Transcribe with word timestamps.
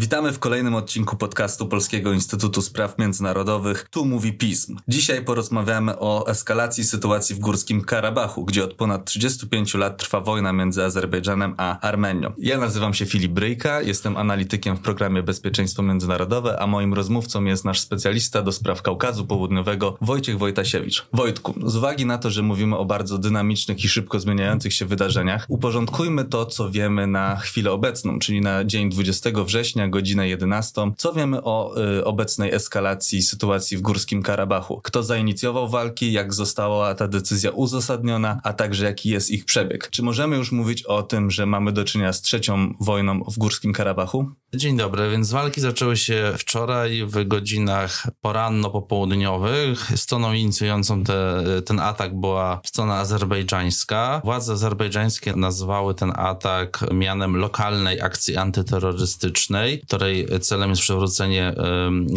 Witamy 0.00 0.32
w 0.32 0.38
kolejnym 0.38 0.74
odcinku 0.74 1.16
podcastu 1.16 1.66
Polskiego 1.66 2.12
Instytutu 2.12 2.62
Spraw 2.62 2.98
Międzynarodowych. 2.98 3.88
Tu 3.90 4.04
mówi 4.04 4.32
pism. 4.32 4.76
Dzisiaj 4.88 5.24
porozmawiamy 5.24 5.98
o 5.98 6.26
eskalacji 6.28 6.84
sytuacji 6.84 7.36
w 7.36 7.38
Górskim 7.38 7.84
Karabachu, 7.84 8.44
gdzie 8.44 8.64
od 8.64 8.74
ponad 8.74 9.04
35 9.04 9.74
lat 9.74 9.98
trwa 9.98 10.20
wojna 10.20 10.52
między 10.52 10.84
Azerbejdżanem 10.84 11.54
a 11.56 11.80
Armenią. 11.80 12.32
Ja 12.38 12.58
nazywam 12.58 12.94
się 12.94 13.06
Filip 13.06 13.32
Bryjka, 13.32 13.82
jestem 13.82 14.16
analitykiem 14.16 14.76
w 14.76 14.80
programie 14.80 15.22
Bezpieczeństwo 15.22 15.82
Międzynarodowe, 15.82 16.60
a 16.60 16.66
moim 16.66 16.94
rozmówcą 16.94 17.44
jest 17.44 17.64
nasz 17.64 17.80
specjalista 17.80 18.42
do 18.42 18.52
spraw 18.52 18.82
Kaukazu 18.82 19.26
Południowego 19.26 19.96
Wojciech 20.00 20.38
Wojtasiewicz. 20.38 21.06
Wojtku, 21.12 21.54
z 21.66 21.76
uwagi 21.76 22.06
na 22.06 22.18
to, 22.18 22.30
że 22.30 22.42
mówimy 22.42 22.76
o 22.76 22.84
bardzo 22.84 23.18
dynamicznych 23.18 23.84
i 23.84 23.88
szybko 23.88 24.20
zmieniających 24.20 24.72
się 24.72 24.86
wydarzeniach, 24.86 25.46
uporządkujmy 25.48 26.24
to, 26.24 26.46
co 26.46 26.70
wiemy 26.70 27.06
na 27.06 27.36
chwilę 27.36 27.72
obecną, 27.72 28.18
czyli 28.18 28.40
na 28.40 28.64
dzień 28.64 28.90
20 28.90 29.30
września 29.44 29.89
godzinę 29.90 30.28
11. 30.28 30.92
Co 30.96 31.12
wiemy 31.12 31.42
o 31.42 31.74
y, 31.98 32.04
obecnej 32.04 32.54
eskalacji 32.54 33.22
sytuacji 33.22 33.76
w 33.76 33.80
Górskim 33.80 34.22
Karabachu? 34.22 34.80
Kto 34.84 35.02
zainicjował 35.02 35.68
walki, 35.68 36.12
jak 36.12 36.34
została 36.34 36.94
ta 36.94 37.08
decyzja 37.08 37.50
uzasadniona, 37.50 38.40
a 38.44 38.52
także 38.52 38.84
jaki 38.84 39.10
jest 39.10 39.30
ich 39.30 39.44
przebieg? 39.44 39.90
Czy 39.90 40.02
możemy 40.02 40.36
już 40.36 40.52
mówić 40.52 40.82
o 40.82 41.02
tym, 41.02 41.30
że 41.30 41.46
mamy 41.46 41.72
do 41.72 41.84
czynienia 41.84 42.12
z 42.12 42.22
trzecią 42.22 42.74
wojną 42.80 43.24
w 43.24 43.38
Górskim 43.38 43.72
Karabachu? 43.72 44.26
Dzień 44.54 44.76
dobry, 44.76 45.10
więc 45.10 45.30
walki 45.30 45.60
zaczęły 45.60 45.96
się 45.96 46.32
wczoraj 46.38 47.04
w 47.06 47.28
godzinach 47.28 48.06
poranno-popołudniowych. 48.20 49.92
Stroną 49.96 50.32
inicjującą 50.32 51.04
te, 51.04 51.42
ten 51.66 51.80
atak 51.80 52.20
była 52.20 52.60
strona 52.64 52.96
azerbejdżańska. 52.96 54.20
Władze 54.24 54.52
azerbejdżańskie 54.52 55.36
nazwały 55.36 55.94
ten 55.94 56.12
atak 56.16 56.84
mianem 56.92 57.36
lokalnej 57.36 58.00
akcji 58.00 58.36
antyterrorystycznej, 58.36 59.79
której 59.86 60.26
celem 60.40 60.70
jest 60.70 60.82
przywrócenie 60.82 61.54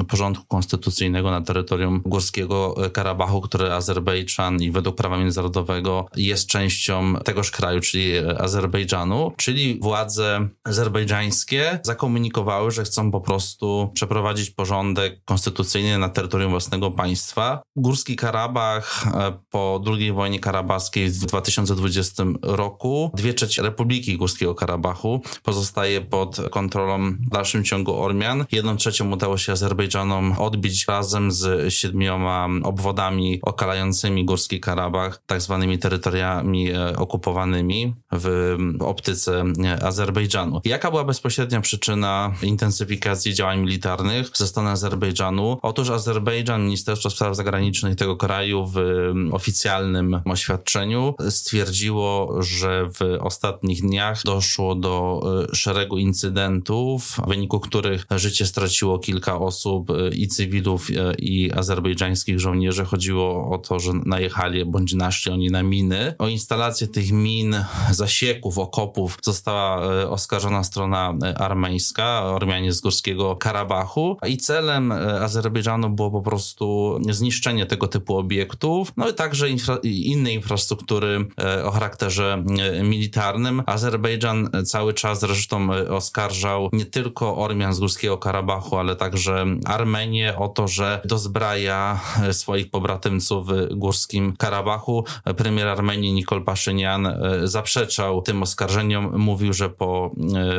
porządku 0.07 0.45
konstytucyjnego 0.45 1.31
na 1.31 1.41
terytorium 1.41 2.01
Górskiego 2.05 2.75
Karabachu, 2.93 3.41
które 3.41 3.75
Azerbejdżan 3.75 4.61
i 4.61 4.71
według 4.71 4.95
prawa 4.95 5.17
międzynarodowego 5.17 6.05
jest 6.15 6.47
częścią 6.47 7.15
tegoż 7.25 7.51
kraju, 7.51 7.79
czyli 7.79 8.11
Azerbejdżanu, 8.37 9.31
czyli 9.37 9.79
władze 9.81 10.47
azerbejdżańskie 10.63 11.79
zakomunikowały 11.83 12.23
komunikowały, 12.23 12.71
że 12.71 12.83
chcą 12.83 13.11
po 13.11 13.21
prostu 13.21 13.91
przeprowadzić 13.93 14.49
porządek 14.49 15.21
konstytucyjny 15.25 15.97
na 15.97 16.09
terytorium 16.09 16.51
własnego 16.51 16.91
państwa. 16.91 17.61
Górski 17.75 18.15
Karabach 18.15 19.05
e, 19.07 19.33
po 19.49 19.83
II 19.87 20.11
wojnie 20.11 20.39
karabaskiej 20.39 21.09
w 21.09 21.25
2020 21.25 22.23
roku, 22.41 23.11
dwie 23.13 23.33
trzecie 23.33 23.61
Republiki 23.61 24.17
Górskiego 24.17 24.55
Karabachu 24.55 25.21
pozostaje 25.43 26.01
pod 26.01 26.37
kontrolą 26.51 27.15
dalszym 27.43 27.63
ciągu 27.63 28.01
Ormian. 28.01 28.45
Jedną 28.51 28.77
trzecią 28.77 29.11
udało 29.11 29.37
się 29.37 29.51
Azerbejdżanom 29.51 30.35
odbić 30.39 30.87
razem 30.87 31.31
z 31.31 31.73
siedmioma 31.73 32.47
obwodami 32.63 33.39
okalającymi 33.41 34.25
Górski 34.25 34.59
Karabach, 34.59 35.21
tak 35.25 35.41
zwanymi 35.41 35.79
terytoriami 35.79 36.71
e, 36.71 36.95
okupowanymi 36.97 37.93
w 38.11 38.57
optyce 38.79 39.43
e, 39.63 39.83
Azerbejdżanu. 39.83 40.61
Jaka 40.65 40.91
była 40.91 41.03
bezpośrednia 41.03 41.61
przyczyna 41.61 42.33
intensyfikacji 42.43 43.33
działań 43.33 43.59
militarnych 43.59 44.29
ze 44.33 44.47
strony 44.47 44.69
Azerbejdżanu. 44.69 45.57
Otóż 45.61 45.89
Azerbejdżan, 45.89 46.65
Ministerstwo 46.65 47.09
Spraw 47.09 47.35
Zagranicznych 47.35 47.95
tego 47.95 48.17
kraju 48.17 48.71
w 48.73 48.77
oficjalnym 49.31 50.21
oświadczeniu 50.25 51.15
stwierdziło, 51.29 52.37
że 52.43 52.89
w 52.99 53.17
ostatnich 53.21 53.81
dniach 53.81 54.21
doszło 54.25 54.75
do 54.75 55.21
e, 55.51 55.55
szeregu 55.55 55.97
incydentów, 55.97 57.17
wyniku 57.33 57.59
których 57.59 58.05
życie 58.15 58.45
straciło 58.45 58.99
kilka 58.99 59.39
osób 59.39 59.89
e, 59.89 60.09
i 60.09 60.27
cywilów, 60.27 60.89
e, 60.89 61.13
i 61.15 61.51
azerbejdżańskich 61.51 62.39
żołnierzy. 62.39 62.85
Chodziło 62.85 63.49
o 63.49 63.57
to, 63.57 63.79
że 63.79 63.91
najechali 64.05 64.65
bądź 64.65 64.93
naszli 64.93 65.31
oni 65.31 65.49
na 65.49 65.63
miny. 65.63 66.15
O 66.19 66.27
instalację 66.27 66.87
tych 66.87 67.11
min, 67.11 67.65
zasieków, 67.91 68.57
okopów 68.57 69.17
została 69.21 69.81
oskarżona 70.09 70.63
strona 70.63 71.13
armeńska. 71.35 72.23
Ormianie 72.23 72.73
z 72.73 72.81
Górskiego 72.81 73.35
Karabachu 73.35 74.17
i 74.27 74.37
celem 74.37 74.91
Azerbejdżanu 75.21 75.89
było 75.89 76.11
po 76.11 76.21
prostu 76.21 76.99
zniszczenie 77.09 77.65
tego 77.65 77.87
typu 77.87 78.17
obiektów, 78.17 78.93
no 78.97 79.09
i 79.09 79.13
także 79.13 79.49
infra 79.49 79.77
innej 79.83 80.35
infrastruktury 80.35 81.25
o 81.63 81.71
charakterze 81.71 82.43
militarnym. 82.83 83.63
Azerbejdżan 83.65 84.49
cały 84.65 84.93
czas 84.93 85.19
zresztą 85.19 85.69
oskarżał 85.89 86.69
nie 86.73 86.85
tylko 86.85 87.22
Ormian 87.29 87.73
z 87.73 87.79
Górskiego 87.79 88.17
Karabachu, 88.17 88.77
ale 88.77 88.95
także 88.95 89.45
Armenię 89.65 90.37
o 90.37 90.47
to, 90.47 90.67
że 90.67 91.01
dozbraja 91.05 91.99
swoich 92.31 92.69
pobratymców 92.69 93.47
w 93.47 93.73
Górskim 93.75 94.35
Karabachu. 94.37 95.05
Premier 95.37 95.67
Armenii 95.67 96.13
Nikol 96.13 96.43
Paszynian 96.43 97.07
zaprzeczał 97.43 98.21
tym 98.21 98.43
oskarżeniom, 98.43 99.19
mówił, 99.19 99.53
że 99.53 99.69
po 99.69 100.11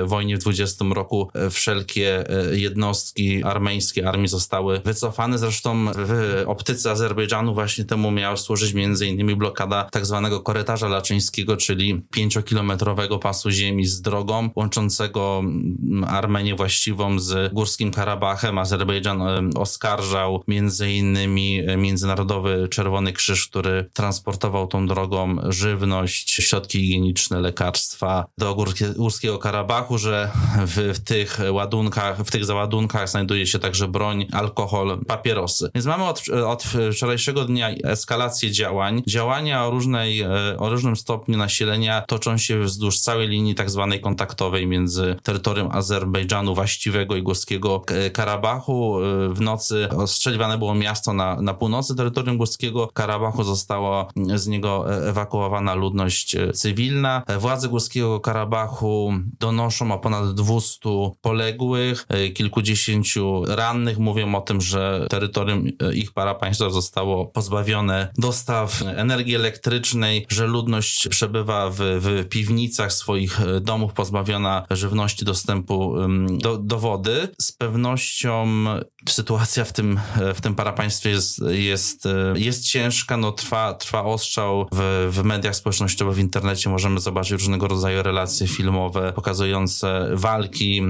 wojnie 0.04 0.36
w 0.36 0.40
20 0.40 0.84
roku 0.94 1.30
wszelkie 1.50 2.30
e, 2.30 2.58
jednostki 2.58 3.44
armeńskie 3.44 4.08
armii 4.08 4.28
zostały 4.28 4.80
wycofane. 4.80 5.38
Zresztą 5.38 5.86
w 5.94 6.44
optyce 6.46 6.90
Azerbejdżanu 6.90 7.54
właśnie 7.54 7.84
temu 7.84 8.10
miała 8.10 8.36
służyć 8.36 8.74
innymi 9.06 9.36
blokada 9.36 9.88
tak 9.92 10.06
zwanego 10.06 10.40
korytarza 10.40 10.88
laczyńskiego, 10.88 11.56
czyli 11.56 12.02
pięciokilometrowego 12.10 13.18
pasu 13.18 13.50
ziemi 13.50 13.86
z 13.86 14.00
drogą 14.00 14.50
łączącego 14.56 15.42
mm, 15.44 16.04
Armenię 16.04 16.53
właściwą 16.54 17.18
z 17.18 17.52
Górskim 17.52 17.90
Karabachem. 17.90 18.58
Azerbejdżan 18.58 19.50
oskarżał 19.56 20.42
między 20.48 20.92
innymi 20.92 21.60
e, 21.66 21.76
Międzynarodowy 21.76 22.68
Czerwony 22.70 23.12
Krzyż, 23.12 23.48
który 23.48 23.90
transportował 23.92 24.66
tą 24.66 24.86
drogą 24.86 25.36
żywność, 25.48 26.30
środki 26.30 26.78
higieniczne, 26.78 27.40
lekarstwa 27.40 28.26
do 28.38 28.56
Górskiego 28.96 29.38
Karabachu, 29.38 29.98
że 29.98 30.30
w, 30.66 30.92
w 30.94 30.98
tych 31.04 31.24
tych 31.24 31.52
ładunkach, 31.52 32.18
w 32.18 32.30
tych 32.30 32.44
załadunkach 32.44 33.08
znajduje 33.08 33.46
się 33.46 33.58
także 33.58 33.88
broń, 33.88 34.26
alkohol, 34.32 34.98
papierosy. 35.06 35.70
Więc 35.74 35.86
mamy 35.86 36.04
od, 36.04 36.22
od 36.46 36.64
wczorajszego 36.92 37.44
dnia 37.44 37.70
eskalację 37.84 38.50
działań. 38.50 39.02
Działania 39.08 39.66
o, 39.66 39.70
różnej, 39.70 40.20
e, 40.20 40.28
o 40.58 40.70
różnym 40.70 40.96
stopniu 40.96 41.38
nasilenia 41.38 42.04
toczą 42.08 42.38
się 42.38 42.60
wzdłuż 42.60 42.98
całej 42.98 43.28
linii 43.28 43.54
tak 43.54 43.70
zwanej 43.70 44.00
kontaktowej 44.00 44.66
między 44.66 45.16
terytorium 45.22 45.68
Azerbejdżanu 45.72 46.43
właściwego 46.52 47.16
i 47.16 47.22
Górskiego 47.22 47.84
Karabachu. 48.12 49.00
E, 49.00 49.28
w 49.28 49.40
nocy 49.40 49.88
ostrzeliwane 49.96 50.58
było 50.58 50.74
miasto 50.74 51.12
na, 51.12 51.42
na 51.42 51.54
północy 51.54 51.96
terytorium 51.96 52.36
Górskiego 52.36 52.88
Karabachu. 52.94 53.44
Została 53.44 54.06
z 54.34 54.46
niego 54.46 54.94
e, 54.94 55.08
ewakuowana 55.08 55.74
ludność 55.74 56.36
cywilna. 56.54 57.22
Władze 57.38 57.68
Górskiego 57.68 58.20
Karabachu 58.20 59.12
donoszą 59.40 59.92
o 59.92 59.98
ponad 59.98 60.34
200 60.34 60.88
poległych, 61.20 62.06
e, 62.08 62.28
kilkudziesięciu 62.28 63.42
rannych. 63.48 63.98
Mówią 63.98 64.34
o 64.34 64.40
tym, 64.40 64.60
że 64.60 65.06
terytorium 65.10 65.66
e, 65.66 65.94
ich 65.94 66.12
parapaństwa 66.12 66.70
zostało 66.70 67.26
pozbawione 67.26 68.08
dostaw 68.18 68.82
energii 68.82 69.34
elektrycznej, 69.34 70.26
że 70.28 70.46
ludność 70.46 71.08
przebywa 71.08 71.70
w, 71.70 71.76
w 71.78 72.28
piwnicach 72.28 72.92
swoich 72.92 73.40
e, 73.40 73.60
domów, 73.60 73.92
pozbawiona 73.92 74.66
żywności, 74.70 75.24
dostępu 75.24 75.94
do, 76.38 76.58
do 76.58 76.78
wody. 76.78 77.28
Z 77.40 77.52
pewnością 77.52 78.64
sytuacja 79.08 79.64
w 79.64 79.72
tym, 79.72 80.00
w 80.34 80.40
tym 80.40 80.54
parapaństwie 80.54 81.10
jest, 81.10 81.40
jest, 81.48 82.08
jest 82.34 82.64
ciężka, 82.64 83.16
no 83.16 83.32
trwa, 83.32 83.74
trwa 83.74 84.04
ostrzał 84.04 84.68
w, 84.72 85.08
w 85.12 85.24
mediach 85.24 85.56
społecznościowych, 85.56 86.16
w 86.16 86.18
internecie 86.18 86.70
możemy 86.70 87.00
zobaczyć 87.00 87.32
różnego 87.32 87.68
rodzaju 87.68 88.02
relacje 88.02 88.46
filmowe 88.48 89.12
pokazujące 89.12 90.08
walki, 90.12 90.82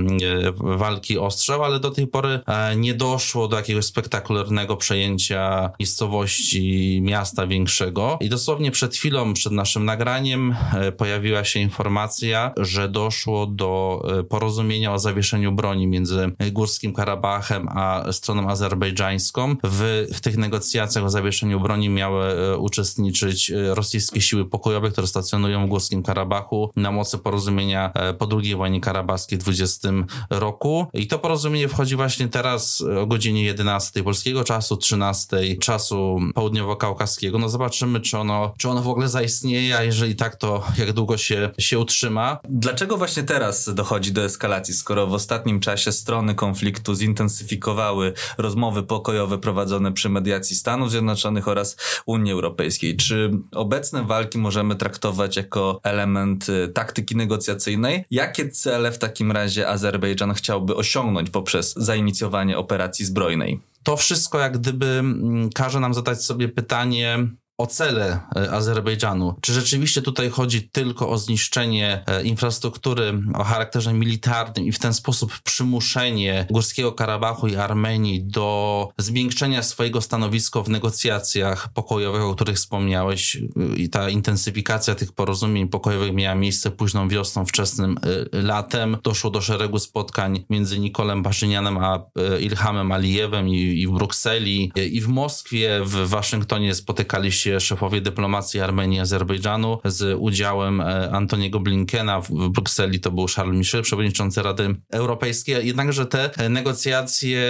walki 0.58 1.18
ostrzał, 1.18 1.64
ale 1.64 1.80
do 1.80 1.90
tej 1.90 2.06
pory 2.06 2.40
e, 2.46 2.76
nie 2.76 2.94
doszło 2.94 3.48
do 3.48 3.56
jakiegoś 3.56 3.84
spektakularnego 3.84 4.76
przejęcia 4.76 5.70
miejscowości, 5.80 7.00
miasta 7.02 7.46
większego. 7.46 8.18
I 8.20 8.28
dosłownie 8.28 8.70
przed 8.70 8.96
chwilą, 8.96 9.34
przed 9.34 9.52
naszym 9.52 9.84
nagraniem, 9.84 10.56
e, 10.74 10.92
pojawiła 10.92 11.44
się 11.44 11.60
informacja, 11.60 12.52
że 12.56 12.88
doszło 12.88 13.46
do 13.46 14.02
e, 14.18 14.24
porozumienia 14.24 14.92
o 14.92 14.98
zawieszeniu 14.98 15.33
zawieszeniu 15.34 15.52
broni 15.52 15.86
między 15.86 16.32
Górskim 16.52 16.92
Karabachem 16.92 17.68
a 17.68 18.12
stroną 18.12 18.48
azerbejdżańską. 18.48 19.56
W, 19.64 20.06
w 20.14 20.20
tych 20.20 20.36
negocjacjach 20.36 21.04
o 21.04 21.10
zawieszeniu 21.10 21.60
broni 21.60 21.88
miały 21.88 22.24
e, 22.24 22.58
uczestniczyć 22.58 23.50
e, 23.50 23.74
rosyjskie 23.74 24.20
siły 24.20 24.44
pokojowe, 24.44 24.90
które 24.90 25.06
stacjonują 25.06 25.66
w 25.66 25.68
Górskim 25.68 26.02
Karabachu 26.02 26.70
na 26.76 26.92
mocy 26.92 27.18
porozumienia 27.18 27.92
e, 27.94 28.14
po 28.14 28.28
II 28.42 28.56
wojnie 28.56 28.80
karabachskiej 28.80 29.38
w 29.38 29.42
20 29.42 29.88
roku. 30.30 30.86
I 30.92 31.06
to 31.06 31.18
porozumienie 31.18 31.68
wchodzi 31.68 31.96
właśnie 31.96 32.28
teraz 32.28 32.84
o 33.02 33.06
godzinie 33.06 33.44
11 33.44 34.02
polskiego 34.02 34.44
czasu, 34.44 34.76
13 34.76 35.56
czasu 35.60 36.18
południowo-kaukaskiego. 36.34 37.38
No 37.38 37.48
zobaczymy, 37.48 38.00
czy 38.00 38.18
ono, 38.18 38.54
czy 38.58 38.68
ono 38.68 38.82
w 38.82 38.88
ogóle 38.88 39.08
zaistnieje, 39.08 39.76
a 39.76 39.82
jeżeli 39.82 40.16
tak, 40.16 40.36
to 40.36 40.64
jak 40.78 40.92
długo 40.92 41.16
się, 41.16 41.50
się 41.58 41.78
utrzyma. 41.78 42.38
Dlaczego 42.48 42.96
właśnie 42.96 43.22
teraz 43.22 43.74
dochodzi 43.74 44.12
do 44.12 44.24
eskalacji, 44.24 44.74
skoro 44.74 45.06
w 45.06 45.10
ostatnim 45.24 45.60
czasie 45.60 45.92
strony 45.92 46.34
konfliktu 46.34 46.94
zintensyfikowały 46.94 48.12
rozmowy 48.38 48.82
pokojowe 48.82 49.38
prowadzone 49.38 49.92
przy 49.92 50.08
mediacji 50.08 50.56
Stanów 50.56 50.90
Zjednoczonych 50.90 51.48
oraz 51.48 51.76
Unii 52.06 52.32
Europejskiej? 52.32 52.96
Czy 52.96 53.30
obecne 53.52 54.04
walki 54.04 54.38
możemy 54.38 54.76
traktować 54.76 55.36
jako 55.36 55.80
element 55.82 56.48
y, 56.48 56.68
taktyki 56.68 57.16
negocjacyjnej? 57.16 58.04
Jakie 58.10 58.48
cele 58.48 58.92
w 58.92 58.98
takim 58.98 59.32
razie 59.32 59.68
Azerbejdżan 59.68 60.34
chciałby 60.34 60.76
osiągnąć 60.76 61.30
poprzez 61.30 61.74
zainicjowanie 61.76 62.58
operacji 62.58 63.04
zbrojnej? 63.04 63.60
To 63.82 63.96
wszystko 63.96 64.38
jak 64.38 64.58
gdyby 64.58 64.86
mm, 64.86 65.50
każe 65.50 65.80
nam 65.80 65.94
zadać 65.94 66.24
sobie 66.24 66.48
pytanie, 66.48 67.18
o 67.58 67.66
cele 67.66 68.20
e, 68.36 68.50
Azerbejdżanu. 68.50 69.34
Czy 69.40 69.52
rzeczywiście 69.52 70.02
tutaj 70.02 70.30
chodzi 70.30 70.68
tylko 70.68 71.10
o 71.10 71.18
zniszczenie 71.18 72.04
e, 72.06 72.22
infrastruktury 72.22 73.22
o 73.34 73.44
charakterze 73.44 73.92
militarnym 73.92 74.66
i 74.66 74.72
w 74.72 74.78
ten 74.78 74.94
sposób 74.94 75.38
przymuszenie 75.44 76.46
Górskiego 76.50 76.92
Karabachu 76.92 77.48
i 77.48 77.56
Armenii 77.56 78.24
do 78.24 78.88
zmiękczenia 78.98 79.62
swojego 79.62 80.00
stanowiska 80.00 80.62
w 80.62 80.68
negocjacjach 80.68 81.72
pokojowych, 81.72 82.22
o 82.22 82.34
których 82.34 82.56
wspomniałeś 82.56 83.36
e, 83.36 83.76
i 83.76 83.88
ta 83.88 84.10
intensyfikacja 84.10 84.94
tych 84.94 85.12
porozumień 85.12 85.68
pokojowych 85.68 86.12
miała 86.12 86.34
miejsce 86.34 86.70
późną 86.70 87.08
wiosną, 87.08 87.46
wczesnym 87.46 87.98
latem. 88.32 88.96
Doszło 89.02 89.30
do 89.30 89.40
szeregu 89.40 89.78
spotkań 89.78 90.44
między 90.50 90.78
Nikolem 90.78 91.22
Paszynianem 91.22 91.78
a 91.78 92.06
Ilhamem 92.40 92.92
Alijewem 92.92 93.48
i, 93.48 93.80
i 93.80 93.86
w 93.86 93.90
Brukseli 93.90 94.72
i 94.90 95.00
w 95.00 95.08
Moskwie, 95.08 95.80
w 95.84 96.08
Waszyngtonie 96.08 96.74
spotykali 96.74 97.32
się 97.32 97.43
się 97.44 97.60
szefowie 97.60 98.00
dyplomacji 98.00 98.60
Armenii 98.60 98.98
i 98.98 99.00
Azerbejdżanu 99.00 99.78
z 99.84 100.18
udziałem 100.20 100.80
e, 100.80 101.10
Antoniego 101.12 101.60
Blinkena 101.60 102.20
w 102.20 102.48
Brukseli, 102.48 103.00
to 103.00 103.10
był 103.10 103.26
Charles 103.36 103.58
Michel, 103.58 103.82
przewodniczący 103.82 104.42
Rady 104.42 104.76
Europejskiej. 104.92 105.66
Jednakże 105.66 106.06
te 106.06 106.30
negocjacje 106.48 107.42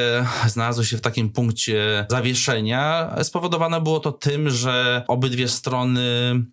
znalazły 0.47 0.85
się 0.85 0.97
w 0.97 1.01
takim 1.01 1.31
punkcie 1.31 2.07
zawieszenia. 2.11 3.15
Spowodowane 3.23 3.81
było 3.81 4.01
to 4.01 4.13
tym, 4.13 4.51
że 4.51 5.05
obydwie 5.09 5.49
strony 5.49 6.01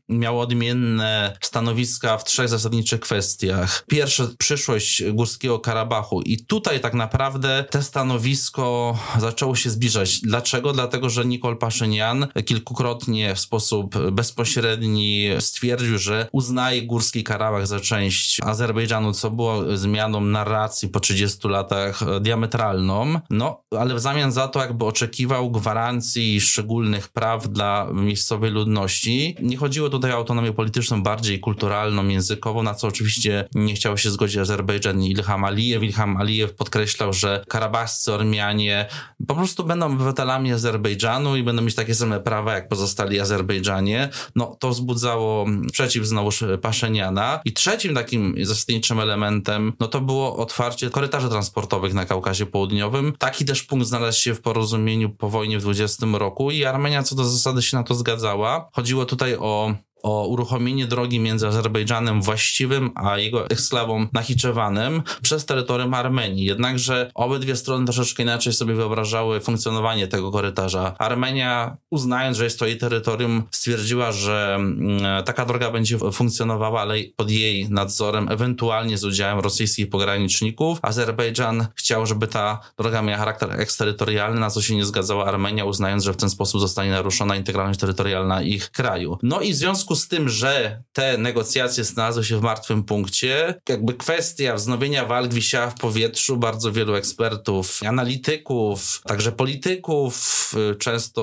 miały 0.10 0.40
odmienne 0.40 1.38
stanowiska 1.42 2.18
w 2.18 2.24
trzech 2.24 2.50
zasadniczych 2.50 3.00
kwestiach. 3.00 3.84
Pierwsze, 3.90 4.28
przyszłość 4.38 5.04
Górskiego 5.12 5.60
Karabachu 5.60 6.22
i 6.22 6.46
tutaj 6.46 6.80
tak 6.80 6.94
naprawdę 6.94 7.66
te 7.70 7.84
stanowisko 7.84 8.98
zaczęło 9.20 9.56
się 9.56 9.70
zbliżać. 9.70 10.22
Dlaczego? 10.22 10.74
Dlatego, 10.74 11.10
że 11.10 11.26
Nikol 11.26 11.58
Paszynian 11.58 12.28
kilkukrotnie 12.46 13.31
w 13.36 13.40
sposób 13.40 14.12
bezpośredni 14.12 15.30
stwierdził, 15.40 15.98
że 15.98 16.28
uznaje 16.32 16.82
Górski 16.82 17.24
Karabach 17.24 17.68
za 17.68 17.80
część 17.80 18.40
Azerbejdżanu, 18.44 19.14
co 19.14 19.32
było 19.32 19.78
zmianą 19.78 20.22
narracji 20.22 20.90
po 20.90 21.00
30 21.00 21.48
latach 21.48 22.04
e, 22.04 22.20
diametralną, 22.20 23.20
no 23.30 23.64
ale 23.80 23.96
w 23.96 24.00
zamian 24.00 24.32
za 24.32 24.48
to 24.48 24.60
jakby 24.60 24.86
oczekiwał 24.86 25.52
gwarancji 25.52 26.42
szczególnych 26.42 27.10
praw 27.10 27.50
dla 27.50 27.88
miejscowej 27.94 28.52
ludności. 28.52 29.36
Nie 29.42 29.58
chodziło 29.58 29.90
tutaj 29.90 30.12
o 30.12 30.16
autonomię 30.16 30.54
polityczną, 30.54 31.04
bardziej 31.04 31.40
kulturalną, 31.40 32.08
językową, 32.08 32.64
na 32.64 32.74
co 32.74 32.88
oczywiście 32.88 33.48
nie 33.56 33.74
chciał 33.74 33.98
się 33.98 34.12
zgodzić 34.12 34.38
Azerbejdżan 34.38 35.02
i 35.02 35.12
Ilham 35.12 35.44
Alijew. 35.44 35.84
Ilham 35.84 36.18
Alijew 36.18 36.56
podkreślał, 36.56 37.14
że 37.14 37.44
karabachscy 37.48 38.14
Ormianie 38.14 38.86
po 39.28 39.36
prostu 39.36 39.64
będą 39.64 39.86
obywatelami 39.86 40.54
Azerbejdżanu 40.54 41.36
i 41.36 41.44
będą 41.44 41.62
mieć 41.62 41.76
takie 41.76 41.96
same 41.96 42.20
prawa 42.20 42.54
jak 42.54 42.68
pozostali 42.68 43.20
Azerbejdżanie, 43.22 44.10
no 44.36 44.56
to 44.60 44.70
wzbudzało 44.70 45.46
sprzeciw 45.70 46.06
znowuż 46.06 46.44
Paszeniana. 46.62 47.40
I 47.46 47.54
trzecim 47.54 47.96
takim 47.96 48.36
zasadniczym 48.42 49.00
elementem, 49.00 49.74
no 49.80 49.88
to 49.88 50.02
było 50.02 50.36
otwarcie 50.36 50.90
korytarzy 50.90 51.30
transportowych 51.30 51.94
na 51.94 52.06
Kaukazie 52.06 52.46
Południowym. 52.46 53.14
Taki 53.18 53.46
też 53.46 53.64
punkt 53.64 53.88
znalazł 53.88 54.20
się 54.20 54.34
w 54.34 54.42
porozumieniu 54.42 55.10
po 55.10 55.30
wojnie 55.30 55.60
w 55.60 55.62
20 55.62 56.06
roku 56.14 56.52
i 56.52 56.66
Armenia 56.66 57.04
co 57.04 57.16
do 57.16 57.24
zasady 57.26 57.62
się 57.62 57.78
na 57.78 57.84
to 57.84 57.96
zgadzała. 57.96 58.70
Chodziło 58.74 59.06
tutaj 59.06 59.36
o 59.36 59.74
o 60.04 60.28
uruchomienie 60.28 60.88
drogi 60.88 61.20
między 61.20 61.48
Azerbejdżanem 61.48 62.22
właściwym 62.22 62.92
a 62.96 63.18
jego 63.18 63.50
eksklawą 63.50 64.08
Nachiczewanem 64.14 65.04
przez 65.22 65.46
terytorium 65.46 65.94
Armenii. 65.94 66.46
Jednakże 66.46 67.12
obydwie 67.16 67.56
strony 67.56 67.86
troszeczkę 67.86 68.24
inaczej 68.24 68.54
sobie 68.54 68.74
wyobrażały 68.74 69.40
funkcjonowanie 69.40 70.08
tego 70.08 70.32
korytarza. 70.32 70.96
Armenia, 71.00 71.78
uznając, 71.90 72.38
że 72.38 72.44
jest 72.44 72.60
to 72.60 72.66
jej 72.66 72.78
terytorium, 72.78 73.44
stwierdziła, 73.52 74.12
że 74.12 74.56
mm, 74.56 75.24
taka 75.24 75.46
droga 75.46 75.72
będzie 75.72 75.98
funkcjonowała, 76.12 76.82
ale 76.82 76.96
pod 77.16 77.32
jej 77.32 77.70
nadzorem, 77.70 78.30
ewentualnie 78.30 78.98
z 78.98 79.04
udziałem 79.04 79.40
rosyjskich 79.40 79.90
pograniczników. 79.90 80.80
Azerbejdżan 80.82 81.68
chciał, 81.76 82.06
żeby 82.06 82.28
ta 82.28 82.60
droga 82.78 83.02
miała 83.02 83.18
charakter 83.18 83.62
eksterytorialny, 83.62 84.40
na 84.40 84.50
co 84.50 84.62
się 84.62 84.76
nie 84.76 84.86
zgadzała 84.86 85.26
Armenia, 85.26 85.66
uznając, 85.66 86.04
że 86.04 86.14
w 86.14 86.18
ten 86.18 86.30
sposób 86.30 86.62
zostanie 86.62 86.92
naruszona 86.92 87.36
integralność 87.36 87.80
terytorialna 87.80 88.42
ich 88.42 88.72
kraju. 88.72 89.18
No 89.24 89.42
i 89.42 89.54
w 89.54 89.56
związku 89.56 89.91
związku 89.96 90.06
z 90.06 90.08
tym, 90.08 90.30
że 90.30 90.84
te 90.94 91.18
negocjacje 91.18 91.84
znalazły 91.84 92.24
się 92.24 92.38
w 92.38 92.42
martwym 92.42 92.84
punkcie, 92.84 93.62
jakby 93.70 93.94
kwestia 93.94 94.56
wznowienia 94.56 95.06
walk 95.06 95.34
wisiała 95.34 95.70
w 95.70 95.76
powietrzu. 95.76 96.38
Bardzo 96.38 96.72
wielu 96.72 96.96
ekspertów, 96.96 97.80
analityków, 97.86 99.02
także 99.06 99.32
polityków, 99.32 100.54
często 100.80 101.22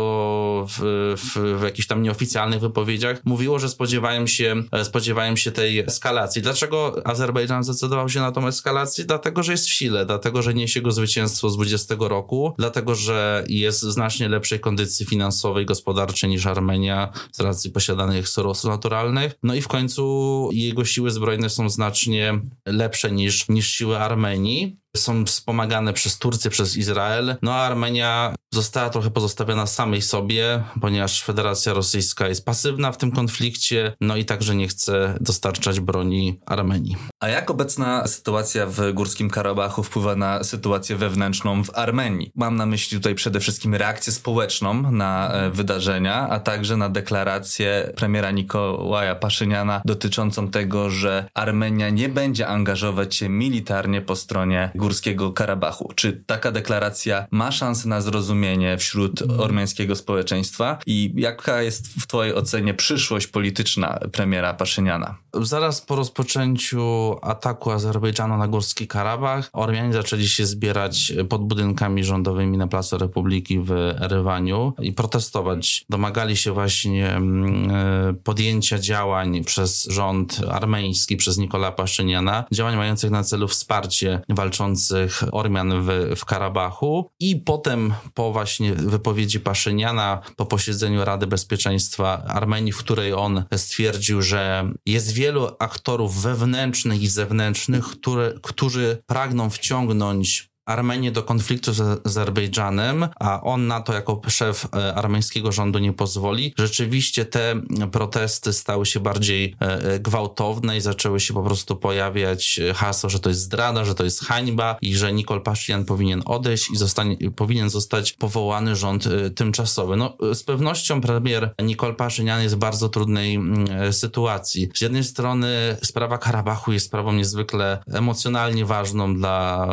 w, 0.68 1.14
w, 1.16 1.58
w 1.60 1.62
jakichś 1.62 1.88
tam 1.88 2.02
nieoficjalnych 2.02 2.60
wypowiedziach 2.60 3.20
mówiło, 3.24 3.58
że 3.58 3.68
spodziewają 3.68 4.26
się, 4.26 4.62
spodziewają 4.82 5.36
się 5.36 5.52
tej 5.52 5.78
eskalacji. 5.78 6.42
Dlaczego 6.42 7.02
Azerbejdżan 7.04 7.64
zdecydował 7.64 8.08
się 8.08 8.20
na 8.20 8.32
tą 8.32 8.46
eskalację? 8.46 9.04
Dlatego, 9.04 9.42
że 9.42 9.52
jest 9.52 9.66
w 9.66 9.72
sile, 9.72 10.06
dlatego, 10.06 10.42
że 10.42 10.54
niesie 10.54 10.80
go 10.80 10.92
zwycięstwo 10.92 11.50
z 11.50 11.56
20 11.56 11.94
roku, 11.98 12.54
dlatego, 12.58 12.94
że 12.94 13.44
jest 13.48 13.84
w 13.84 13.92
znacznie 13.92 14.28
lepszej 14.28 14.60
kondycji 14.60 15.06
finansowej, 15.06 15.66
gospodarczej 15.66 16.30
niż 16.30 16.46
Armenia 16.46 17.12
z 17.32 17.40
racji 17.40 17.70
posiadanych 17.70 18.28
surowców 18.28 18.57
naturalnych. 18.64 19.34
No 19.42 19.54
i 19.54 19.62
w 19.62 19.68
końcu 19.68 20.48
jego 20.52 20.84
siły 20.84 21.10
zbrojne 21.10 21.50
są 21.50 21.70
znacznie 21.70 22.40
lepsze 22.66 23.12
niż, 23.12 23.48
niż 23.48 23.68
siły 23.68 23.98
Armenii 23.98 24.78
są 24.96 25.24
wspomagane 25.24 25.92
przez 25.92 26.18
Turcję, 26.18 26.50
przez 26.50 26.76
Izrael. 26.76 27.36
No 27.42 27.54
a 27.54 27.58
Armenia 27.58 28.34
została 28.54 28.90
trochę 28.90 29.10
pozostawiona 29.10 29.66
samej 29.66 30.02
sobie, 30.02 30.62
ponieważ 30.80 31.22
Federacja 31.22 31.72
Rosyjska 31.72 32.28
jest 32.28 32.44
pasywna 32.44 32.92
w 32.92 32.96
tym 32.96 33.12
konflikcie, 33.12 33.92
no 34.00 34.16
i 34.16 34.24
także 34.24 34.54
nie 34.54 34.68
chce 34.68 35.14
dostarczać 35.20 35.80
broni 35.80 36.40
Armenii. 36.46 36.96
A 37.20 37.28
jak 37.28 37.50
obecna 37.50 38.06
sytuacja 38.06 38.66
w 38.66 38.92
Górskim 38.92 39.30
Karabachu 39.30 39.82
wpływa 39.82 40.16
na 40.16 40.44
sytuację 40.44 40.96
wewnętrzną 40.96 41.64
w 41.64 41.70
Armenii? 41.74 42.32
Mam 42.34 42.56
na 42.56 42.66
myśli 42.66 42.98
tutaj 42.98 43.14
przede 43.14 43.40
wszystkim 43.40 43.74
reakcję 43.74 44.12
społeczną 44.12 44.92
na 44.92 45.32
e, 45.32 45.50
wydarzenia, 45.50 46.28
a 46.28 46.40
także 46.40 46.76
na 46.76 46.88
deklarację 46.88 47.92
premiera 47.96 48.30
Nikołaja 48.30 49.14
Paszyniana 49.14 49.82
dotyczącą 49.84 50.48
tego, 50.48 50.90
że 50.90 51.28
Armenia 51.34 51.90
nie 51.90 52.08
będzie 52.08 52.48
angażować 52.48 53.14
się 53.14 53.28
militarnie 53.28 54.02
po 54.02 54.16
stronie 54.16 54.70
Górskiego 54.88 55.32
Karabachu. 55.32 55.92
Czy 55.94 56.22
taka 56.26 56.52
deklaracja 56.52 57.26
ma 57.30 57.52
szansę 57.52 57.88
na 57.88 58.00
zrozumienie 58.00 58.78
wśród 58.78 59.22
ormiańskiego 59.38 59.96
społeczeństwa 59.96 60.78
i 60.86 61.12
jaka 61.16 61.62
jest 61.62 61.88
w 61.88 62.06
twojej 62.06 62.34
ocenie 62.34 62.74
przyszłość 62.74 63.26
polityczna 63.26 63.98
premiera 64.12 64.54
Paszyniana? 64.54 65.14
Zaraz 65.34 65.80
po 65.80 65.96
rozpoczęciu 65.96 67.16
ataku 67.22 67.70
Azerbejdżanu 67.70 68.36
na 68.36 68.48
Górski 68.48 68.86
Karabach 68.86 69.50
Ormianie 69.52 69.92
zaczęli 69.92 70.28
się 70.28 70.46
zbierać 70.46 71.12
pod 71.28 71.48
budynkami 71.48 72.04
rządowymi 72.04 72.58
na 72.58 72.68
Placu 72.68 72.98
Republiki 72.98 73.60
w 73.60 73.72
Erywaniu 74.00 74.72
i 74.80 74.92
protestować. 74.92 75.84
Domagali 75.90 76.36
się 76.36 76.52
właśnie 76.52 77.10
mm, 77.10 77.70
e, 77.70 78.14
podjęcia 78.14 78.78
działań 78.78 79.44
przez 79.44 79.84
rząd 79.84 80.40
armeński, 80.50 81.16
przez 81.16 81.38
Nikola 81.38 81.72
Paszyniana, 81.72 82.44
działań 82.52 82.76
mających 82.76 83.10
na 83.10 83.24
celu 83.24 83.48
wsparcie 83.48 84.20
walczących 84.28 84.67
mieszkających 84.68 85.22
Ormian 85.32 85.82
w, 85.82 86.16
w 86.16 86.24
Karabachu. 86.24 87.10
I 87.20 87.36
potem 87.36 87.94
po 88.14 88.32
właśnie 88.32 88.74
wypowiedzi 88.74 89.40
Paszyniana, 89.40 90.20
po 90.36 90.46
posiedzeniu 90.46 91.04
Rady 91.04 91.26
Bezpieczeństwa 91.26 92.22
Armenii, 92.24 92.72
w 92.72 92.78
której 92.78 93.12
on 93.12 93.44
stwierdził, 93.56 94.22
że 94.22 94.70
jest 94.86 95.12
wielu 95.12 95.48
aktorów 95.58 96.22
wewnętrznych 96.22 97.02
i 97.02 97.08
zewnętrznych, 97.08 97.84
które, 97.84 98.34
którzy 98.42 99.02
pragną 99.06 99.50
wciągnąć 99.50 100.48
Armenię 100.68 101.12
do 101.12 101.22
konfliktu 101.22 101.72
z 101.72 102.06
Azerbejdżanem, 102.06 103.08
a 103.20 103.42
on 103.42 103.66
na 103.66 103.80
to 103.80 103.92
jako 103.92 104.20
szef 104.28 104.68
e, 104.76 104.94
armeńskiego 104.94 105.52
rządu 105.52 105.78
nie 105.78 105.92
pozwoli. 105.92 106.54
Rzeczywiście 106.58 107.24
te 107.24 107.60
protesty 107.92 108.52
stały 108.52 108.86
się 108.86 109.00
bardziej 109.00 109.56
e, 109.60 109.82
e, 109.82 110.00
gwałtowne 110.00 110.76
i 110.76 110.80
zaczęły 110.80 111.20
się 111.20 111.34
po 111.34 111.42
prostu 111.42 111.76
pojawiać 111.76 112.60
hasło, 112.74 113.10
że 113.10 113.20
to 113.20 113.28
jest 113.28 113.40
zdrada, 113.40 113.84
że 113.84 113.94
to 113.94 114.04
jest 114.04 114.24
hańba 114.24 114.76
i 114.80 114.96
że 114.96 115.12
Nikol 115.12 115.42
Paszynian 115.42 115.84
powinien 115.84 116.22
odejść 116.24 116.70
i 116.70 116.76
zostanie, 116.76 117.16
powinien 117.36 117.70
zostać 117.70 118.12
powołany 118.12 118.76
rząd 118.76 119.04
tymczasowy. 119.36 119.96
No, 119.96 120.16
z 120.34 120.42
pewnością 120.42 121.00
premier 121.00 121.54
Nikol 121.62 121.96
Paszynian 121.96 122.42
jest 122.42 122.54
w 122.54 122.58
bardzo 122.58 122.88
trudnej 122.88 123.34
mm, 123.34 123.92
sytuacji. 123.92 124.70
Z 124.74 124.80
jednej 124.80 125.04
strony 125.04 125.76
sprawa 125.82 126.18
Karabachu 126.18 126.72
jest 126.72 126.86
sprawą 126.86 127.12
niezwykle 127.12 127.78
emocjonalnie 127.92 128.64
ważną 128.64 129.14
dla, 129.14 129.68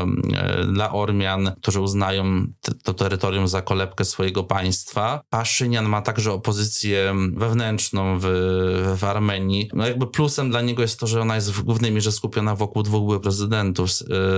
dla 0.74 0.85
dla 0.86 0.94
Ormian, 0.94 1.52
którzy 1.62 1.82
uznają 1.82 2.48
to 2.84 2.94
terytorium 2.94 3.48
za 3.48 3.62
kolebkę 3.62 4.06
swojego 4.06 4.44
państwa. 4.44 5.22
Paszynian 5.30 5.86
ma 5.86 6.02
także 6.02 6.34
opozycję 6.34 7.16
wewnętrzną 7.36 8.20
w, 8.22 8.26
w 8.98 9.04
Armenii. 9.04 9.70
No 9.74 9.88
jakby 9.88 10.08
plusem 10.08 10.50
dla 10.50 10.62
niego 10.62 10.82
jest 10.82 11.00
to, 11.00 11.08
że 11.08 11.22
ona 11.22 11.36
jest 11.36 11.52
w 11.52 11.64
głównej 11.64 11.92
mierze 11.92 12.12
skupiona 12.12 12.56
wokół 12.56 12.84
dwóch 12.84 13.02
byłych 13.02 13.22
prezydentów, 13.22 13.90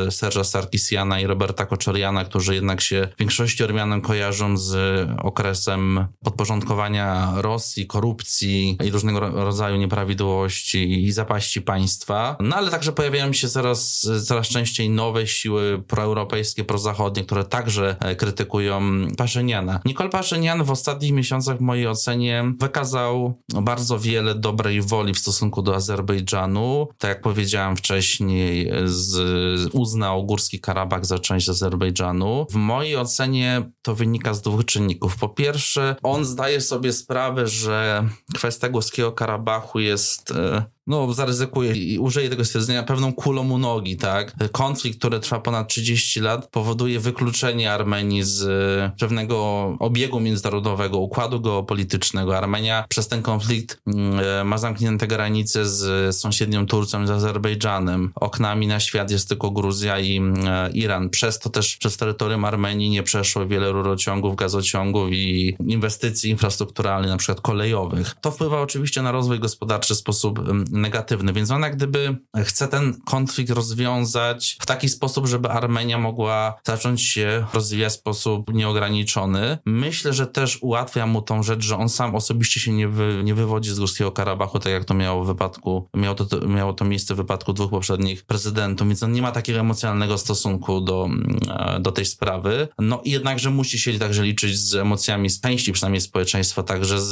e, 0.08 0.12
Serża 0.12 0.44
Sarkisiana 0.44 1.20
i 1.20 1.28
Roberta 1.28 1.66
Koczoriana, 1.66 2.26
którzy 2.26 2.56
jednak 2.56 2.82
się 2.82 3.08
w 3.16 3.20
większości 3.20 3.64
Ormianom 3.64 4.02
kojarzą 4.02 4.58
z 4.58 4.76
okresem 5.24 6.08
podporządkowania 6.24 7.34
Rosji, 7.36 7.88
korupcji 7.88 8.78
i 8.86 8.92
różnego 8.92 9.20
rodzaju 9.20 9.78
nieprawidłowości 9.78 11.06
i 11.06 11.12
zapaści 11.12 11.62
państwa. 11.62 12.38
No 12.40 12.56
ale 12.56 12.72
także 12.72 12.92
pojawiają 12.92 13.34
się 13.34 13.50
coraz, 13.50 14.10
coraz 14.26 14.48
częściej 14.48 14.90
nowe 14.90 15.28
siły 15.28 15.84
proeuropejskie, 15.88 16.37
proeuropejskie, 16.38 16.64
prozachodnie, 16.64 17.24
które 17.24 17.44
także 17.44 17.96
e, 18.00 18.16
krytykują 18.16 18.82
Paszyniana. 19.18 19.80
Nikol 19.86 20.10
Paszynian 20.10 20.64
w 20.64 20.72
ostatnich 20.72 21.12
miesiącach 21.12 21.58
w 21.58 21.62
mojej 21.62 21.88
ocenie 21.88 22.44
wykazał 22.60 23.42
bardzo 23.62 24.00
wiele 24.00 24.36
dobrej 24.36 24.82
woli 24.82 25.14
w 25.14 25.20
stosunku 25.20 25.62
do 25.62 25.76
Azerbejdżanu. 25.76 26.88
Tak 26.98 27.10
jak 27.10 27.22
powiedziałem 27.22 27.76
wcześniej, 27.76 28.72
z, 28.86 29.70
uznał 29.74 30.26
Górski 30.26 30.60
Karabach 30.60 31.06
za 31.06 31.20
część 31.20 31.50
Azerbejdżanu. 31.50 32.46
W 32.52 32.56
mojej 32.56 32.98
ocenie 32.98 33.72
to 33.82 33.96
wynika 33.96 34.34
z 34.34 34.42
dwóch 34.42 34.66
czynników. 34.66 35.18
Po 35.18 35.30
pierwsze, 35.30 35.96
on 36.04 36.26
zdaje 36.26 36.62
sobie 36.62 36.94
sprawę, 36.94 37.48
że 37.48 38.10
kwestia 38.36 38.70
Górskiego 38.70 39.12
Karabachu 39.12 39.80
jest 39.80 40.32
e, 40.32 40.77
no 40.88 41.14
zaryzykuję 41.14 41.72
i 41.74 42.00
użyję 42.00 42.30
tego 42.30 42.46
stwierdzenia, 42.46 42.84
pewną 42.84 43.14
kulą 43.14 43.50
u 43.50 43.58
nogi, 43.58 43.98
tak? 43.98 44.36
Konflikt, 44.52 45.00
który 45.00 45.20
trwa 45.20 45.40
ponad 45.40 45.68
30 45.68 46.20
lat, 46.20 46.48
powoduje 46.48 47.00
wykluczenie 47.00 47.74
Armenii 47.74 48.24
z 48.24 48.44
e, 48.44 48.92
pewnego 49.00 49.38
obiegu 49.80 50.20
międzynarodowego, 50.20 50.98
układu 50.98 51.42
geopolitycznego. 51.42 52.38
Armenia 52.38 52.86
przez 52.90 53.08
ten 53.08 53.22
konflikt 53.22 53.82
mm, 53.88 54.20
e, 54.20 54.44
ma 54.44 54.58
zamknięte 54.58 55.08
granice 55.08 55.66
z 55.66 56.16
sąsiednią 56.16 56.66
Turcją 56.66 57.08
z 57.08 57.12
Azerbejdżanem. 57.12 58.12
Oknami 58.16 58.68
na 58.68 58.80
świat 58.80 59.12
jest 59.12 59.30
tylko 59.30 59.52
Gruzja 59.52 60.00
i 60.00 60.18
mm, 60.18 60.48
e, 60.48 60.70
Iran. 60.72 61.10
Przez 61.10 61.40
to 61.40 61.50
też 61.50 61.78
przez 61.78 61.98
terytorium 61.98 62.46
Armenii 62.46 62.90
nie 62.90 63.04
przeszło 63.04 63.46
wiele 63.46 63.72
rurociągów, 63.72 64.36
gazociągów 64.36 65.10
i 65.12 65.56
inwestycji 65.68 66.32
infrastrukturalnych, 66.32 67.12
na 67.12 67.18
przykład 67.18 67.42
kolejowych. 67.42 68.16
To 68.22 68.32
wpływa 68.32 68.62
oczywiście 68.62 69.02
na 69.02 69.12
rozwój 69.12 69.40
gospodarczy 69.40 69.96
w 69.96 69.98
sposób 69.98 70.40
mm, 70.40 70.66
negatywny, 70.82 71.34
więc 71.34 71.52
ona 71.52 71.70
gdyby 71.70 72.18
chce 72.44 72.68
ten 72.68 72.94
konflikt 73.06 73.52
rozwiązać 73.52 74.58
w 74.62 74.66
taki 74.66 74.90
sposób, 74.90 75.28
żeby 75.28 75.50
Armenia 75.50 75.98
mogła 75.98 76.56
zacząć 76.68 77.02
się 77.02 77.46
rozwijać 77.54 77.94
w 77.94 77.96
sposób 77.96 78.54
nieograniczony, 78.54 79.58
myślę, 79.66 80.14
że 80.14 80.28
też 80.28 80.58
ułatwia 80.62 81.08
mu 81.08 81.22
tą 81.22 81.44
rzecz, 81.44 81.64
że 81.64 81.78
on 81.78 81.90
sam 81.90 82.16
osobiście 82.16 82.60
się 82.60 82.72
nie, 82.72 82.88
wy, 82.88 83.22
nie 83.24 83.36
wywodzi 83.36 83.70
z 83.70 83.80
Górskiego 83.80 84.12
Karabachu, 84.12 84.60
tak 84.60 84.74
jak 84.74 84.86
to 84.86 84.94
miało 84.94 85.24
w 85.24 85.28
wypadku, 85.28 85.90
miało 85.96 86.16
to, 86.16 86.48
miało 86.48 86.74
to 86.74 86.86
miejsce 86.86 87.14
w 87.14 87.18
wypadku 87.18 87.54
dwóch 87.54 87.70
poprzednich 87.70 88.26
prezydentów, 88.26 88.88
więc 88.88 89.04
on 89.04 89.12
nie 89.12 89.22
ma 89.22 89.32
takiego 89.32 89.60
emocjonalnego 89.60 90.18
stosunku 90.18 90.82
do, 90.82 91.06
mm, 91.06 91.40
do 91.84 91.92
tej 91.92 92.06
sprawy. 92.06 92.68
No 92.80 93.02
i 93.04 93.12
jednakże 93.12 93.50
musi 93.50 93.80
się 93.80 94.00
także 94.00 94.24
liczyć 94.24 94.60
z 94.60 94.76
emocjami 94.76 95.30
z 95.30 95.42
części 95.42 95.72
przynajmniej 95.72 96.02
społeczeństwa, 96.02 96.64
także 96.64 97.02
z, 97.02 97.10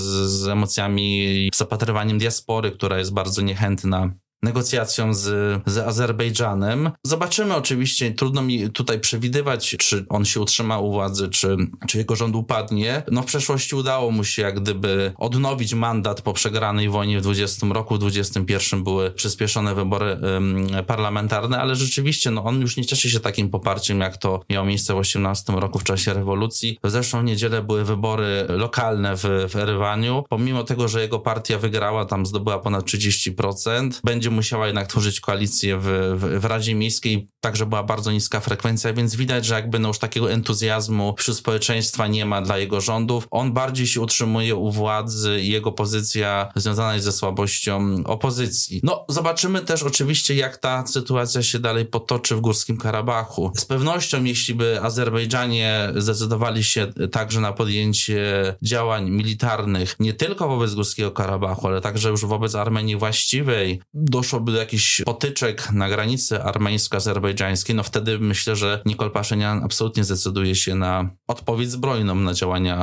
z, 0.00 0.30
z 0.30 0.48
emocjami, 0.48 1.50
zapatrywaniem 1.54 2.18
diaspory, 2.18 2.70
która 2.70 2.98
jest 3.02 3.14
bardzo 3.14 3.42
niechętna 3.42 4.14
negocjacją 4.42 5.14
z, 5.14 5.22
z 5.66 5.78
Azerbejdżanem. 5.78 6.90
Zobaczymy 7.04 7.56
oczywiście, 7.56 8.10
trudno 8.10 8.42
mi 8.42 8.70
tutaj 8.70 9.00
przewidywać, 9.00 9.76
czy 9.78 10.04
on 10.08 10.24
się 10.24 10.40
utrzyma 10.40 10.78
u 10.78 10.92
władzy, 10.92 11.28
czy, 11.28 11.56
czy 11.88 11.98
jego 11.98 12.16
rząd 12.16 12.36
upadnie. 12.36 13.02
No 13.10 13.22
w 13.22 13.26
przeszłości 13.26 13.76
udało 13.76 14.10
mu 14.10 14.24
się 14.24 14.42
jak 14.42 14.60
gdyby 14.60 15.12
odnowić 15.18 15.74
mandat 15.74 16.22
po 16.22 16.32
przegranej 16.32 16.88
wojnie 16.88 17.18
w 17.18 17.22
20 17.22 17.66
roku, 17.66 17.94
w 17.94 17.98
21 17.98 18.84
były 18.84 19.10
przyspieszone 19.10 19.74
wybory 19.74 20.18
um, 20.22 20.66
parlamentarne, 20.86 21.60
ale 21.60 21.76
rzeczywiście 21.76 22.30
no 22.30 22.44
on 22.44 22.60
już 22.60 22.76
nie 22.76 22.84
cieszy 22.84 23.10
się 23.10 23.20
takim 23.20 23.50
poparciem, 23.50 24.00
jak 24.00 24.16
to 24.16 24.40
miało 24.50 24.66
miejsce 24.66 24.94
w 24.94 24.96
18 24.96 25.52
roku 25.52 25.78
w 25.78 25.84
czasie 25.84 26.14
rewolucji. 26.14 26.78
W 26.84 26.90
zeszłą 26.90 27.22
niedzielę 27.22 27.62
były 27.62 27.84
wybory 27.84 28.46
lokalne 28.48 29.16
w, 29.16 29.22
w 29.48 29.56
Erywaniu. 29.56 30.24
Pomimo 30.28 30.64
tego, 30.64 30.88
że 30.88 31.00
jego 31.00 31.18
partia 31.18 31.58
wygrała, 31.58 32.04
tam 32.04 32.26
zdobyła 32.26 32.58
ponad 32.58 32.84
30%, 32.84 34.00
będzie 34.04 34.31
musiała 34.32 34.66
jednak 34.66 34.86
tworzyć 34.86 35.20
koalicję 35.20 35.78
w, 35.78 35.84
w, 36.14 36.40
w 36.40 36.44
Radzie 36.44 36.74
Miejskiej, 36.74 37.28
także 37.40 37.66
była 37.66 37.82
bardzo 37.82 38.12
niska 38.12 38.40
frekwencja, 38.40 38.92
więc 38.92 39.16
widać, 39.16 39.46
że 39.46 39.54
jakby 39.54 39.78
no 39.78 39.88
już 39.88 39.98
takiego 39.98 40.32
entuzjazmu 40.32 41.14
wśród 41.18 41.36
społeczeństwa 41.36 42.06
nie 42.06 42.26
ma 42.26 42.42
dla 42.42 42.58
jego 42.58 42.80
rządów. 42.80 43.28
On 43.30 43.52
bardziej 43.52 43.86
się 43.86 44.00
utrzymuje 44.00 44.56
u 44.56 44.72
władzy 44.72 45.40
i 45.40 45.48
jego 45.48 45.72
pozycja 45.72 46.52
związana 46.56 46.94
jest 46.94 47.04
ze 47.04 47.12
słabością 47.12 47.94
opozycji. 48.04 48.80
No, 48.82 49.04
zobaczymy 49.08 49.60
też 49.60 49.82
oczywiście, 49.82 50.34
jak 50.34 50.56
ta 50.56 50.86
sytuacja 50.86 51.42
się 51.42 51.58
dalej 51.58 51.86
potoczy 51.86 52.36
w 52.36 52.40
Górskim 52.40 52.76
Karabachu. 52.76 53.52
Z 53.56 53.64
pewnością, 53.64 54.24
jeśli 54.24 54.54
by 54.54 54.82
Azerbejdżanie 54.82 55.92
zdecydowali 55.96 56.64
się 56.64 56.92
także 57.12 57.40
na 57.40 57.52
podjęcie 57.52 58.54
działań 58.62 59.10
militarnych, 59.10 59.96
nie 60.00 60.12
tylko 60.12 60.48
wobec 60.48 60.74
Górskiego 60.74 61.10
Karabachu, 61.10 61.66
ale 61.66 61.80
także 61.80 62.08
już 62.08 62.24
wobec 62.24 62.54
Armenii 62.54 62.96
właściwej, 62.96 63.80
do 63.94 64.21
doszłoby 64.22 64.52
do 64.52 64.58
jakichś 64.58 65.02
potyczek 65.04 65.72
na 65.72 65.88
granicy 65.88 66.42
armeńsko-azerbejdżańskiej, 66.42 67.74
no 67.74 67.82
wtedy 67.82 68.18
myślę, 68.18 68.56
że 68.56 68.82
Nikol 68.86 69.10
Paszynian 69.10 69.64
absolutnie 69.64 70.04
zdecyduje 70.04 70.54
się 70.54 70.74
na 70.74 71.10
odpowiedź 71.28 71.70
zbrojną 71.70 72.14
na 72.14 72.34
działania 72.34 72.78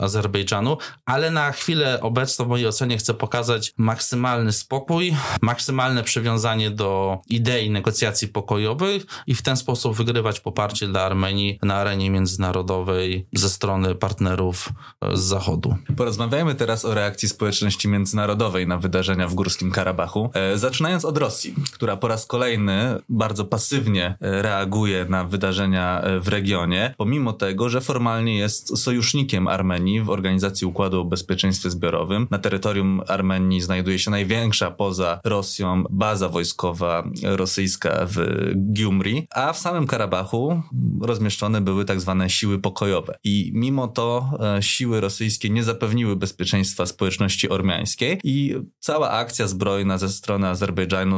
Azerbejdżanu, 0.00 0.76
ale 1.06 1.30
na 1.30 1.52
chwilę 1.52 2.00
obecną 2.00 2.44
w 2.44 2.48
mojej 2.48 2.66
ocenie 2.66 2.98
chcę 2.98 3.14
pokazać 3.14 3.72
maksymalny 3.78 4.52
spokój, 4.52 5.16
maksymalne 5.42 6.02
przywiązanie 6.02 6.70
do 6.70 7.18
idei 7.28 7.70
negocjacji 7.70 8.28
pokojowych 8.28 9.06
i 9.26 9.34
w 9.34 9.42
ten 9.42 9.56
sposób 9.56 9.96
wygrywać 9.96 10.40
poparcie 10.40 10.88
dla 10.88 11.02
Armenii 11.02 11.58
na 11.62 11.74
arenie 11.74 12.10
międzynarodowej 12.10 13.28
ze 13.34 13.48
strony 13.48 13.94
partnerów 13.94 14.68
z 15.14 15.20
Zachodu. 15.20 15.76
Porozmawiajmy 15.96 16.54
teraz 16.54 16.84
o 16.84 16.94
reakcji 16.94 17.28
społeczności 17.28 17.88
międzynarodowej 17.88 18.66
na 18.66 18.78
wydarzenia 18.78 19.28
w 19.28 19.34
Górskim 19.34 19.70
Karabachu. 19.70 20.30
E, 20.34 20.58
Zaczynając 20.76 21.04
od 21.04 21.18
Rosji, 21.18 21.54
która 21.72 21.96
po 21.96 22.08
raz 22.08 22.26
kolejny 22.26 22.98
bardzo 23.08 23.44
pasywnie 23.44 24.16
e, 24.20 24.42
reaguje 24.42 25.06
na 25.08 25.24
wydarzenia 25.24 26.00
e, 26.00 26.20
w 26.20 26.28
regionie, 26.28 26.94
pomimo 26.98 27.32
tego, 27.32 27.68
że 27.68 27.80
formalnie 27.80 28.38
jest 28.38 28.78
sojusznikiem 28.78 29.48
Armenii 29.48 30.00
w 30.00 30.10
Organizacji 30.10 30.66
Układu 30.66 31.00
o 31.00 31.04
Bezpieczeństwie 31.04 31.70
Zbiorowym. 31.70 32.26
Na 32.30 32.38
terytorium 32.38 33.02
Armenii 33.08 33.60
znajduje 33.60 33.98
się 33.98 34.10
największa 34.10 34.70
poza 34.70 35.20
Rosją 35.24 35.84
baza 35.90 36.28
wojskowa 36.28 37.04
rosyjska 37.22 38.06
w 38.06 38.16
Gyumri, 38.54 39.26
a 39.30 39.52
w 39.52 39.58
samym 39.58 39.86
Karabachu 39.86 40.62
rozmieszczone 41.00 41.60
były 41.60 41.84
tak 41.84 42.00
zwane 42.00 42.30
siły 42.30 42.58
pokojowe. 42.58 43.18
I 43.24 43.50
mimo 43.54 43.88
to 43.88 44.30
e, 44.56 44.62
siły 44.62 45.00
rosyjskie 45.00 45.50
nie 45.50 45.64
zapewniły 45.64 46.16
bezpieczeństwa 46.16 46.86
społeczności 46.86 47.48
ormiańskiej 47.48 48.18
i 48.24 48.54
cała 48.78 49.10
akcja 49.10 49.46
zbrojna 49.46 49.98
ze 49.98 50.08
strony 50.08 50.48
Azerbejdżanu 50.48 50.65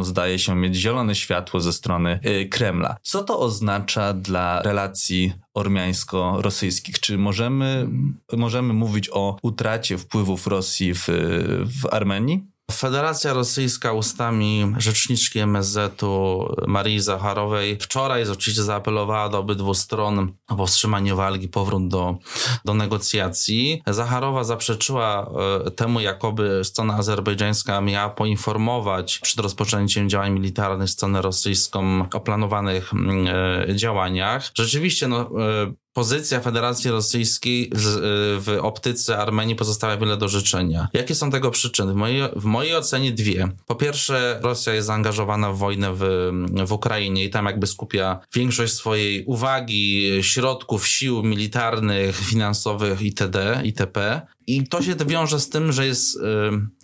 zdaje 0.05 0.39
się 0.39 0.57
mieć 0.57 0.75
zielone 0.75 1.15
światło 1.15 1.61
ze 1.61 1.73
strony 1.73 2.21
y, 2.27 2.49
Kremla. 2.49 2.97
Co 3.03 3.23
to 3.23 3.41
oznacza 3.41 4.13
dla 4.13 4.63
relacji 4.63 5.33
ormiańsko-rosyjskich? 5.55 7.01
Czy 7.01 7.19
możemy, 7.19 7.89
możemy 8.37 8.73
mówić 8.73 9.11
o 9.13 9.37
utracie 9.43 9.99
wpływów 9.99 10.47
Rosji 10.47 10.95
w, 10.95 11.07
w 11.83 11.87
Armenii? 11.91 12.58
Federacja 12.73 13.33
Rosyjska 13.33 13.93
ustami 13.93 14.75
rzeczniczki 14.79 15.39
MSZ-u 15.39 16.49
Marii 16.67 17.01
Zacharowej 17.01 17.79
wczoraj 17.81 18.31
oczywiście 18.31 18.63
zaapelowała 18.63 19.29
do 19.29 19.39
obydwu 19.39 19.75
stron 19.75 20.33
o 20.49 20.57
powstrzymanie 20.57 21.15
walki, 21.15 21.49
powrót 21.49 21.89
do, 21.89 22.17
do 22.65 22.75
negocjacji. 22.75 23.83
Zacharowa 23.87 24.45
zaprzeczyła 24.45 25.31
e, 25.67 25.71
temu, 25.71 26.01
jakoby 26.01 26.61
strona 26.65 26.95
azerbejdżańska 26.95 27.81
miała 27.81 28.11
poinformować 28.11 29.19
przed 29.19 29.41
rozpoczęciem 29.41 30.09
działań 30.09 30.33
militarnych 30.33 30.91
stronę 30.91 31.23
rosyjską 31.23 32.09
o 32.15 32.21
planowanych 32.21 32.93
mm, 32.93 33.27
e, 33.71 33.77
działaniach. 33.77 34.51
Rzeczywiście, 34.55 35.09
no, 35.09 35.21
e, 35.21 35.73
pozycja 35.99 36.41
Federacji 36.41 36.91
Rosyjskiej 36.91 37.71
w, 37.75 37.85
w, 38.41 38.59
optyce 38.63 39.19
Armenii 39.19 39.57
pozostawia 39.57 39.97
wiele 39.97 40.17
do 40.17 40.29
życzenia. 40.29 40.89
Jakie 40.93 41.15
są 41.15 41.31
tego 41.31 41.51
przyczyny? 41.51 41.93
W 41.93 41.97
mojej, 41.97 42.23
w 42.37 42.45
mojej 42.45 42.77
ocenie 42.77 43.13
dwie. 43.13 43.49
Po 43.67 43.75
pierwsze, 43.75 44.39
Rosja 44.43 44.75
jest 44.75 44.87
zaangażowana 44.87 45.53
w 45.53 45.59
wojnę 45.59 45.95
w, 45.95 46.31
w 46.67 46.73
Ukrainie 46.73 47.25
i 47.25 47.31
tam 47.31 47.47
jakby 47.47 47.67
skupia 47.67 48.21
większość 48.35 48.73
swojej 48.73 49.25
uwagi, 49.25 50.11
środków, 50.23 50.89
sił 50.89 51.23
militarnych, 51.23 52.17
finansowych 52.17 53.03
itd., 53.03 53.61
itp. 53.65 54.27
I 54.49 54.67
to 54.67 54.83
się 54.83 54.95
wiąże 55.07 55.41
z 55.41 55.49
tym, 55.49 55.73
że 55.73 55.87
jest 55.87 56.19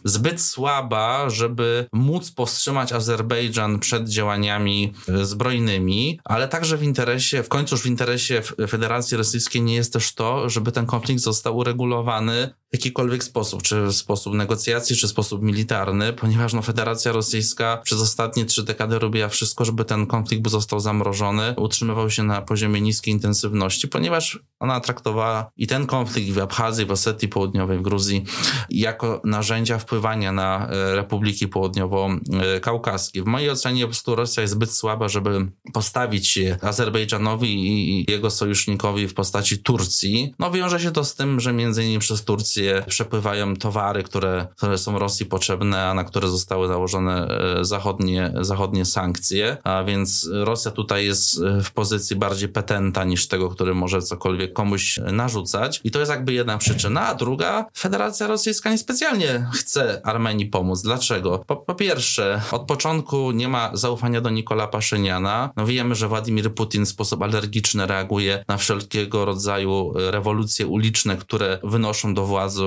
zbyt 0.04 0.40
słaba, 0.40 1.30
żeby 1.30 1.86
móc 1.92 2.30
powstrzymać 2.30 2.92
Azerbejdżan 2.92 3.78
przed 3.78 4.08
działaniami 4.08 4.92
y, 5.08 5.26
zbrojnymi, 5.26 6.20
ale 6.24 6.48
także 6.48 6.76
w 6.76 6.82
interesie, 6.82 7.42
w 7.42 7.48
końcu 7.48 7.74
już 7.74 7.82
w 7.82 7.86
interesie 7.86 8.42
Federacji 8.68 9.16
Rosyjskiej 9.16 9.62
nie 9.62 9.74
jest 9.74 9.92
też 9.92 10.14
to, 10.14 10.48
żeby 10.48 10.72
ten 10.72 10.86
konflikt 10.86 11.22
został 11.22 11.56
uregulowany 11.56 12.54
w 12.72 12.76
jakikolwiek 12.76 13.24
sposób, 13.24 13.62
czy 13.62 13.82
w 13.82 13.92
sposób 13.92 14.34
negocjacji, 14.34 14.96
czy 14.96 15.06
w 15.06 15.10
sposób 15.10 15.42
militarny, 15.42 16.12
ponieważ 16.12 16.52
no, 16.52 16.62
Federacja 16.62 17.12
Rosyjska 17.12 17.80
przez 17.84 18.00
ostatnie 18.00 18.44
trzy 18.44 18.62
dekady 18.62 18.98
robiła 18.98 19.28
wszystko, 19.28 19.64
żeby 19.64 19.84
ten 19.84 20.06
konflikt 20.06 20.50
został 20.50 20.80
zamrożony, 20.80 21.54
utrzymywał 21.58 22.10
się 22.10 22.22
na 22.22 22.42
poziomie 22.42 22.80
niskiej 22.80 23.14
intensywności, 23.14 23.88
ponieważ 23.88 24.38
ona 24.60 24.80
traktowała 24.80 25.50
i 25.56 25.66
ten 25.66 25.86
konflikt 25.86 26.30
w 26.30 26.38
Abchazji, 26.38 26.86
w 26.86 26.90
Osetii 26.90 27.28
Południowej, 27.28 27.53
w 27.54 27.82
Gruzji 27.82 28.24
jako 28.70 29.20
narzędzia 29.24 29.78
wpływania 29.78 30.32
na 30.32 30.68
e, 30.68 30.94
republiki 30.94 31.48
południowo-kaukaskie. 31.48 33.22
W 33.22 33.26
mojej 33.26 33.50
ocenie 33.50 33.82
po 33.82 33.88
prostu 33.88 34.14
Rosja 34.14 34.40
jest 34.40 34.54
zbyt 34.54 34.72
słaba, 34.72 35.08
żeby 35.08 35.46
postawić 35.72 36.28
się 36.28 36.56
Azerbejdżanowi 36.62 37.68
i 37.68 38.10
jego 38.10 38.30
sojusznikowi 38.30 39.08
w 39.08 39.14
postaci 39.14 39.58
Turcji. 39.58 40.34
No 40.38 40.50
wiąże 40.50 40.80
się 40.80 40.90
to 40.90 41.04
z 41.04 41.14
tym, 41.14 41.40
że 41.40 41.52
między 41.52 41.84
innymi 41.84 41.98
przez 41.98 42.24
Turcję 42.24 42.84
przepływają 42.88 43.56
towary, 43.56 44.02
które, 44.02 44.46
które 44.56 44.78
są 44.78 44.98
Rosji 44.98 45.26
potrzebne, 45.26 45.84
a 45.84 45.94
na 45.94 46.04
które 46.04 46.28
zostały 46.28 46.68
założone 46.68 47.28
e, 47.28 47.64
zachodnie, 47.64 48.32
zachodnie 48.40 48.84
sankcje, 48.84 49.56
a 49.64 49.84
więc 49.84 50.28
Rosja 50.32 50.70
tutaj 50.70 51.06
jest 51.06 51.42
e, 51.42 51.62
w 51.62 51.72
pozycji 51.72 52.16
bardziej 52.16 52.48
petenta 52.48 53.04
niż 53.04 53.28
tego, 53.28 53.48
który 53.48 53.74
może 53.74 54.02
cokolwiek 54.02 54.52
komuś 54.52 55.00
narzucać. 55.12 55.80
I 55.84 55.90
to 55.90 55.98
jest 55.98 56.10
jakby 56.10 56.32
jedna 56.32 56.58
przyczyna, 56.58 57.06
a 57.06 57.14
druga, 57.14 57.43
Federacja 57.76 58.26
Rosyjska 58.26 58.70
niespecjalnie 58.70 59.46
chce 59.52 60.00
Armenii 60.04 60.46
pomóc. 60.46 60.82
Dlaczego? 60.82 61.44
Po, 61.46 61.56
po 61.56 61.74
pierwsze, 61.74 62.42
od 62.50 62.62
początku 62.62 63.30
nie 63.30 63.48
ma 63.48 63.70
zaufania 63.72 64.20
do 64.20 64.30
Nikola 64.30 64.66
Paszyniana. 64.66 65.50
No 65.56 65.66
wiemy, 65.66 65.94
że 65.94 66.08
Władimir 66.08 66.54
Putin 66.54 66.86
w 66.86 66.88
sposób 66.88 67.22
alergiczny 67.22 67.86
reaguje 67.86 68.44
na 68.48 68.56
wszelkiego 68.56 69.24
rodzaju 69.24 69.92
rewolucje 69.96 70.66
uliczne, 70.66 71.16
które 71.16 71.58
wynoszą 71.64 72.14
do 72.14 72.26
władzy 72.26 72.64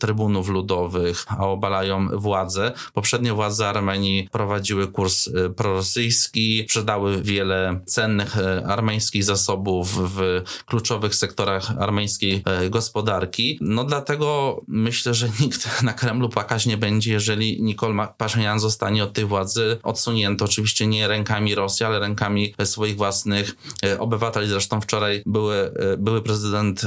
trybunów 0.00 0.48
ludowych, 0.48 1.24
a 1.28 1.46
obalają 1.46 2.08
władzę. 2.12 2.72
Poprzednie 2.92 3.32
władze 3.32 3.68
Armenii 3.68 4.28
prowadziły 4.32 4.88
kurs 4.88 5.26
y, 5.26 5.50
prorosyjski, 5.56 6.64
sprzedały 6.64 7.22
wiele 7.22 7.80
cennych 7.86 8.36
armeńskich 8.66 9.24
zasobów 9.24 10.14
w 10.14 10.42
kluczowych 10.66 11.14
sektorach 11.14 11.72
armeńskiej 11.78 12.42
e, 12.44 12.70
gospodarki. 12.70 13.58
No 13.60 13.84
dlatego 13.84 14.19
myślę, 14.68 15.14
że 15.14 15.28
nikt 15.40 15.68
na 15.82 15.92
Kremlu 15.92 16.28
płakać 16.28 16.66
nie 16.66 16.76
będzie, 16.76 17.12
jeżeli 17.12 17.62
Nikol 17.62 17.94
Paszynian 18.18 18.60
zostanie 18.60 19.04
od 19.04 19.12
tej 19.12 19.24
władzy 19.24 19.78
odsunięty. 19.82 20.44
Oczywiście 20.44 20.86
nie 20.86 21.08
rękami 21.08 21.54
Rosji, 21.54 21.86
ale 21.86 22.00
rękami 22.00 22.54
swoich 22.64 22.96
własnych 22.96 23.56
e, 23.84 23.98
obywateli. 23.98 24.48
Zresztą 24.48 24.80
wczoraj 24.80 25.22
były, 25.26 25.56
e, 25.56 25.96
były 25.96 26.22
prezydent 26.22 26.82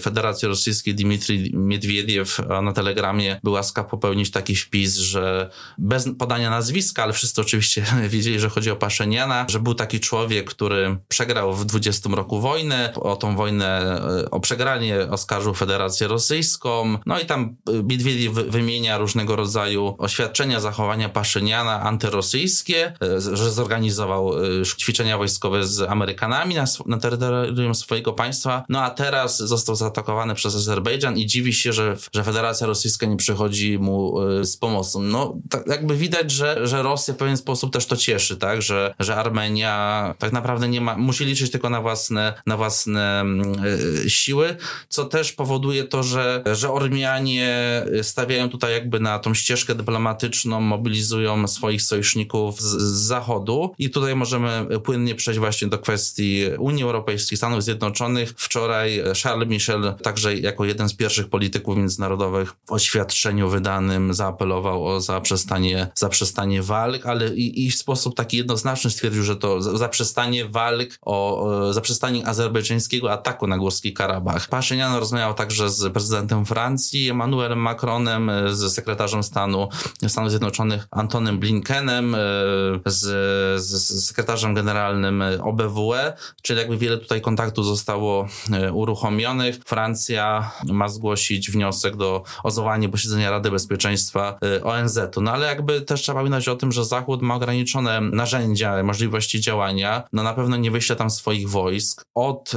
Federacji 0.00 0.48
Rosyjskiej 0.48 0.94
Dmitrij 0.94 1.50
Miedwiediew 1.54 2.40
na 2.62 2.72
telegramie 2.72 3.40
był 3.42 3.52
łaskaw 3.52 3.86
popełnić 3.86 4.30
taki 4.30 4.56
wpis, 4.56 4.96
że 4.96 5.50
bez 5.78 6.08
podania 6.18 6.50
nazwiska, 6.50 7.02
ale 7.02 7.12
wszyscy 7.12 7.40
oczywiście 7.40 7.84
wiedzieli, 8.08 8.40
że 8.40 8.48
chodzi 8.48 8.70
o 8.70 8.76
Paszyniana, 8.76 9.46
że 9.48 9.60
był 9.60 9.74
taki 9.74 10.00
człowiek, 10.00 10.50
który 10.50 10.98
przegrał 11.08 11.54
w 11.54 11.64
20 11.64 12.10
roku 12.12 12.40
wojnę, 12.40 12.92
o 12.94 13.16
tą 13.16 13.36
wojnę, 13.36 14.00
e, 14.24 14.30
o 14.30 14.40
przegranie 14.40 15.00
oskarżył 15.10 15.54
Federację 15.54 16.08
Rosyjską. 16.08 16.67
No 17.06 17.20
i 17.20 17.26
tam 17.26 17.56
e, 17.68 17.82
Miedwiediew 17.82 18.32
wymienia 18.32 18.98
różnego 18.98 19.36
rodzaju 19.36 19.94
oświadczenia 19.98 20.60
zachowania 20.60 21.08
Paszyniana 21.08 21.80
antyrosyjskie, 21.80 22.86
e, 23.02 23.20
że 23.20 23.50
zorganizował 23.50 24.32
ćwiczenia 24.64 25.18
wojskowe 25.18 25.64
z 25.64 25.80
Amerykanami 25.80 26.54
na, 26.54 26.64
na 26.86 26.98
terytorium 26.98 27.74
swojego 27.74 28.12
państwa. 28.12 28.64
No 28.68 28.82
a 28.82 28.90
teraz 28.90 29.38
został 29.38 29.74
zaatakowany 29.74 30.34
przez 30.34 30.56
Azerbejdżan 30.56 31.16
i 31.16 31.26
dziwi 31.26 31.52
się, 31.52 31.72
że, 31.72 31.96
że 32.14 32.24
Federacja 32.24 32.66
Rosyjska 32.66 33.06
nie 33.06 33.16
przychodzi 33.16 33.78
mu 33.78 34.14
z 34.42 34.56
pomocą. 34.56 35.02
No 35.02 35.36
tak 35.50 35.66
jakby 35.66 35.96
widać, 35.96 36.30
że, 36.30 36.66
że 36.66 36.82
Rosja 36.82 37.14
w 37.14 37.16
pewien 37.16 37.36
sposób 37.36 37.72
też 37.72 37.86
to 37.86 37.96
cieszy, 37.96 38.36
tak, 38.36 38.62
że, 38.62 38.94
że 38.98 39.16
Armenia 39.16 40.14
tak 40.18 40.32
naprawdę 40.32 40.68
nie 40.68 40.80
ma, 40.80 40.96
musi 40.96 41.24
liczyć 41.24 41.50
tylko 41.50 41.70
na 41.70 41.80
własne, 41.80 42.42
na 42.46 42.56
własne 42.56 43.24
E, 44.04 44.10
siły, 44.10 44.56
co 44.88 45.04
też 45.04 45.32
powoduje 45.32 45.84
to, 45.84 46.02
że, 46.02 46.42
że 46.52 46.72
Ormianie 46.72 47.84
stawiają 48.02 48.48
tutaj 48.50 48.72
jakby 48.72 49.00
na 49.00 49.18
tą 49.18 49.34
ścieżkę 49.34 49.74
dyplomatyczną, 49.74 50.60
mobilizują 50.60 51.48
swoich 51.48 51.82
sojuszników 51.82 52.60
z, 52.60 52.64
z 52.64 53.06
zachodu 53.06 53.74
i 53.78 53.90
tutaj 53.90 54.16
możemy 54.16 54.66
płynnie 54.84 55.14
przejść 55.14 55.40
właśnie 55.40 55.68
do 55.68 55.78
kwestii 55.78 56.44
Unii 56.58 56.84
Europejskiej, 56.84 57.38
Stanów 57.38 57.62
Zjednoczonych. 57.62 58.34
Wczoraj 58.36 59.02
Charles 59.22 59.48
Michel, 59.48 59.94
także 60.02 60.36
jako 60.36 60.64
jeden 60.64 60.88
z 60.88 60.94
pierwszych 60.94 61.28
polityków 61.28 61.76
międzynarodowych 61.76 62.54
w 62.66 62.72
oświadczeniu 62.72 63.48
wydanym 63.48 64.14
zaapelował 64.14 64.86
o 64.86 65.00
zaprzestanie, 65.00 65.88
zaprzestanie 65.94 66.62
walk, 66.62 67.06
ale 67.06 67.34
i, 67.34 67.66
i 67.66 67.70
w 67.70 67.76
sposób 67.76 68.16
taki 68.16 68.36
jednoznaczny 68.36 68.90
stwierdził, 68.90 69.22
że 69.22 69.36
to 69.36 69.62
zaprzestanie 69.62 70.48
walk, 70.48 70.88
o, 71.02 71.40
o 71.40 71.72
zaprzestanie 71.72 72.26
azerbejdżańskiego 72.26 73.12
ataku 73.12 73.46
na 73.46 73.58
Górski 73.58 73.92
Karabach. 73.92 74.48
Paszynian 74.48 74.96
rozmawiał 74.96 75.34
także 75.34 75.70
z 75.70 75.92
prezydentem 75.92 76.37
Francji 76.44 77.10
Emmanuelem 77.10 77.58
Macronem, 77.58 78.30
z 78.48 78.74
sekretarzem 78.74 79.22
stanu 79.22 79.68
Stanów 80.08 80.30
Zjednoczonych 80.30 80.88
Antonem 80.90 81.38
Blinkenem, 81.38 82.14
e, 82.14 82.18
z, 82.86 83.00
z 83.62 84.06
sekretarzem 84.06 84.54
generalnym 84.54 85.22
OBWE, 85.42 86.16
czyli 86.42 86.58
jakby 86.58 86.76
wiele 86.76 86.98
tutaj 86.98 87.20
kontaktów 87.20 87.66
zostało 87.66 88.28
e, 88.52 88.72
uruchomionych. 88.72 89.58
Francja 89.66 90.52
ma 90.72 90.88
zgłosić 90.88 91.50
wniosek 91.50 91.96
do 91.96 92.22
o 92.42 92.50
zwołanie 92.50 92.88
posiedzenia 92.88 93.30
Rady 93.30 93.50
Bezpieczeństwa 93.50 94.38
e, 94.42 94.64
ONZ-u. 94.64 95.20
No 95.20 95.32
ale 95.32 95.46
jakby 95.46 95.80
też 95.80 96.02
trzeba 96.02 96.18
pamiętać 96.18 96.48
o 96.48 96.56
tym, 96.56 96.72
że 96.72 96.84
Zachód 96.84 97.22
ma 97.22 97.34
ograniczone 97.34 98.00
narzędzia, 98.00 98.82
możliwości 98.82 99.40
działania. 99.40 100.02
No 100.12 100.22
na 100.22 100.34
pewno 100.34 100.56
nie 100.56 100.70
wyśle 100.70 100.96
tam 100.96 101.10
swoich 101.10 101.50
wojsk. 101.50 102.02
Od 102.14 102.52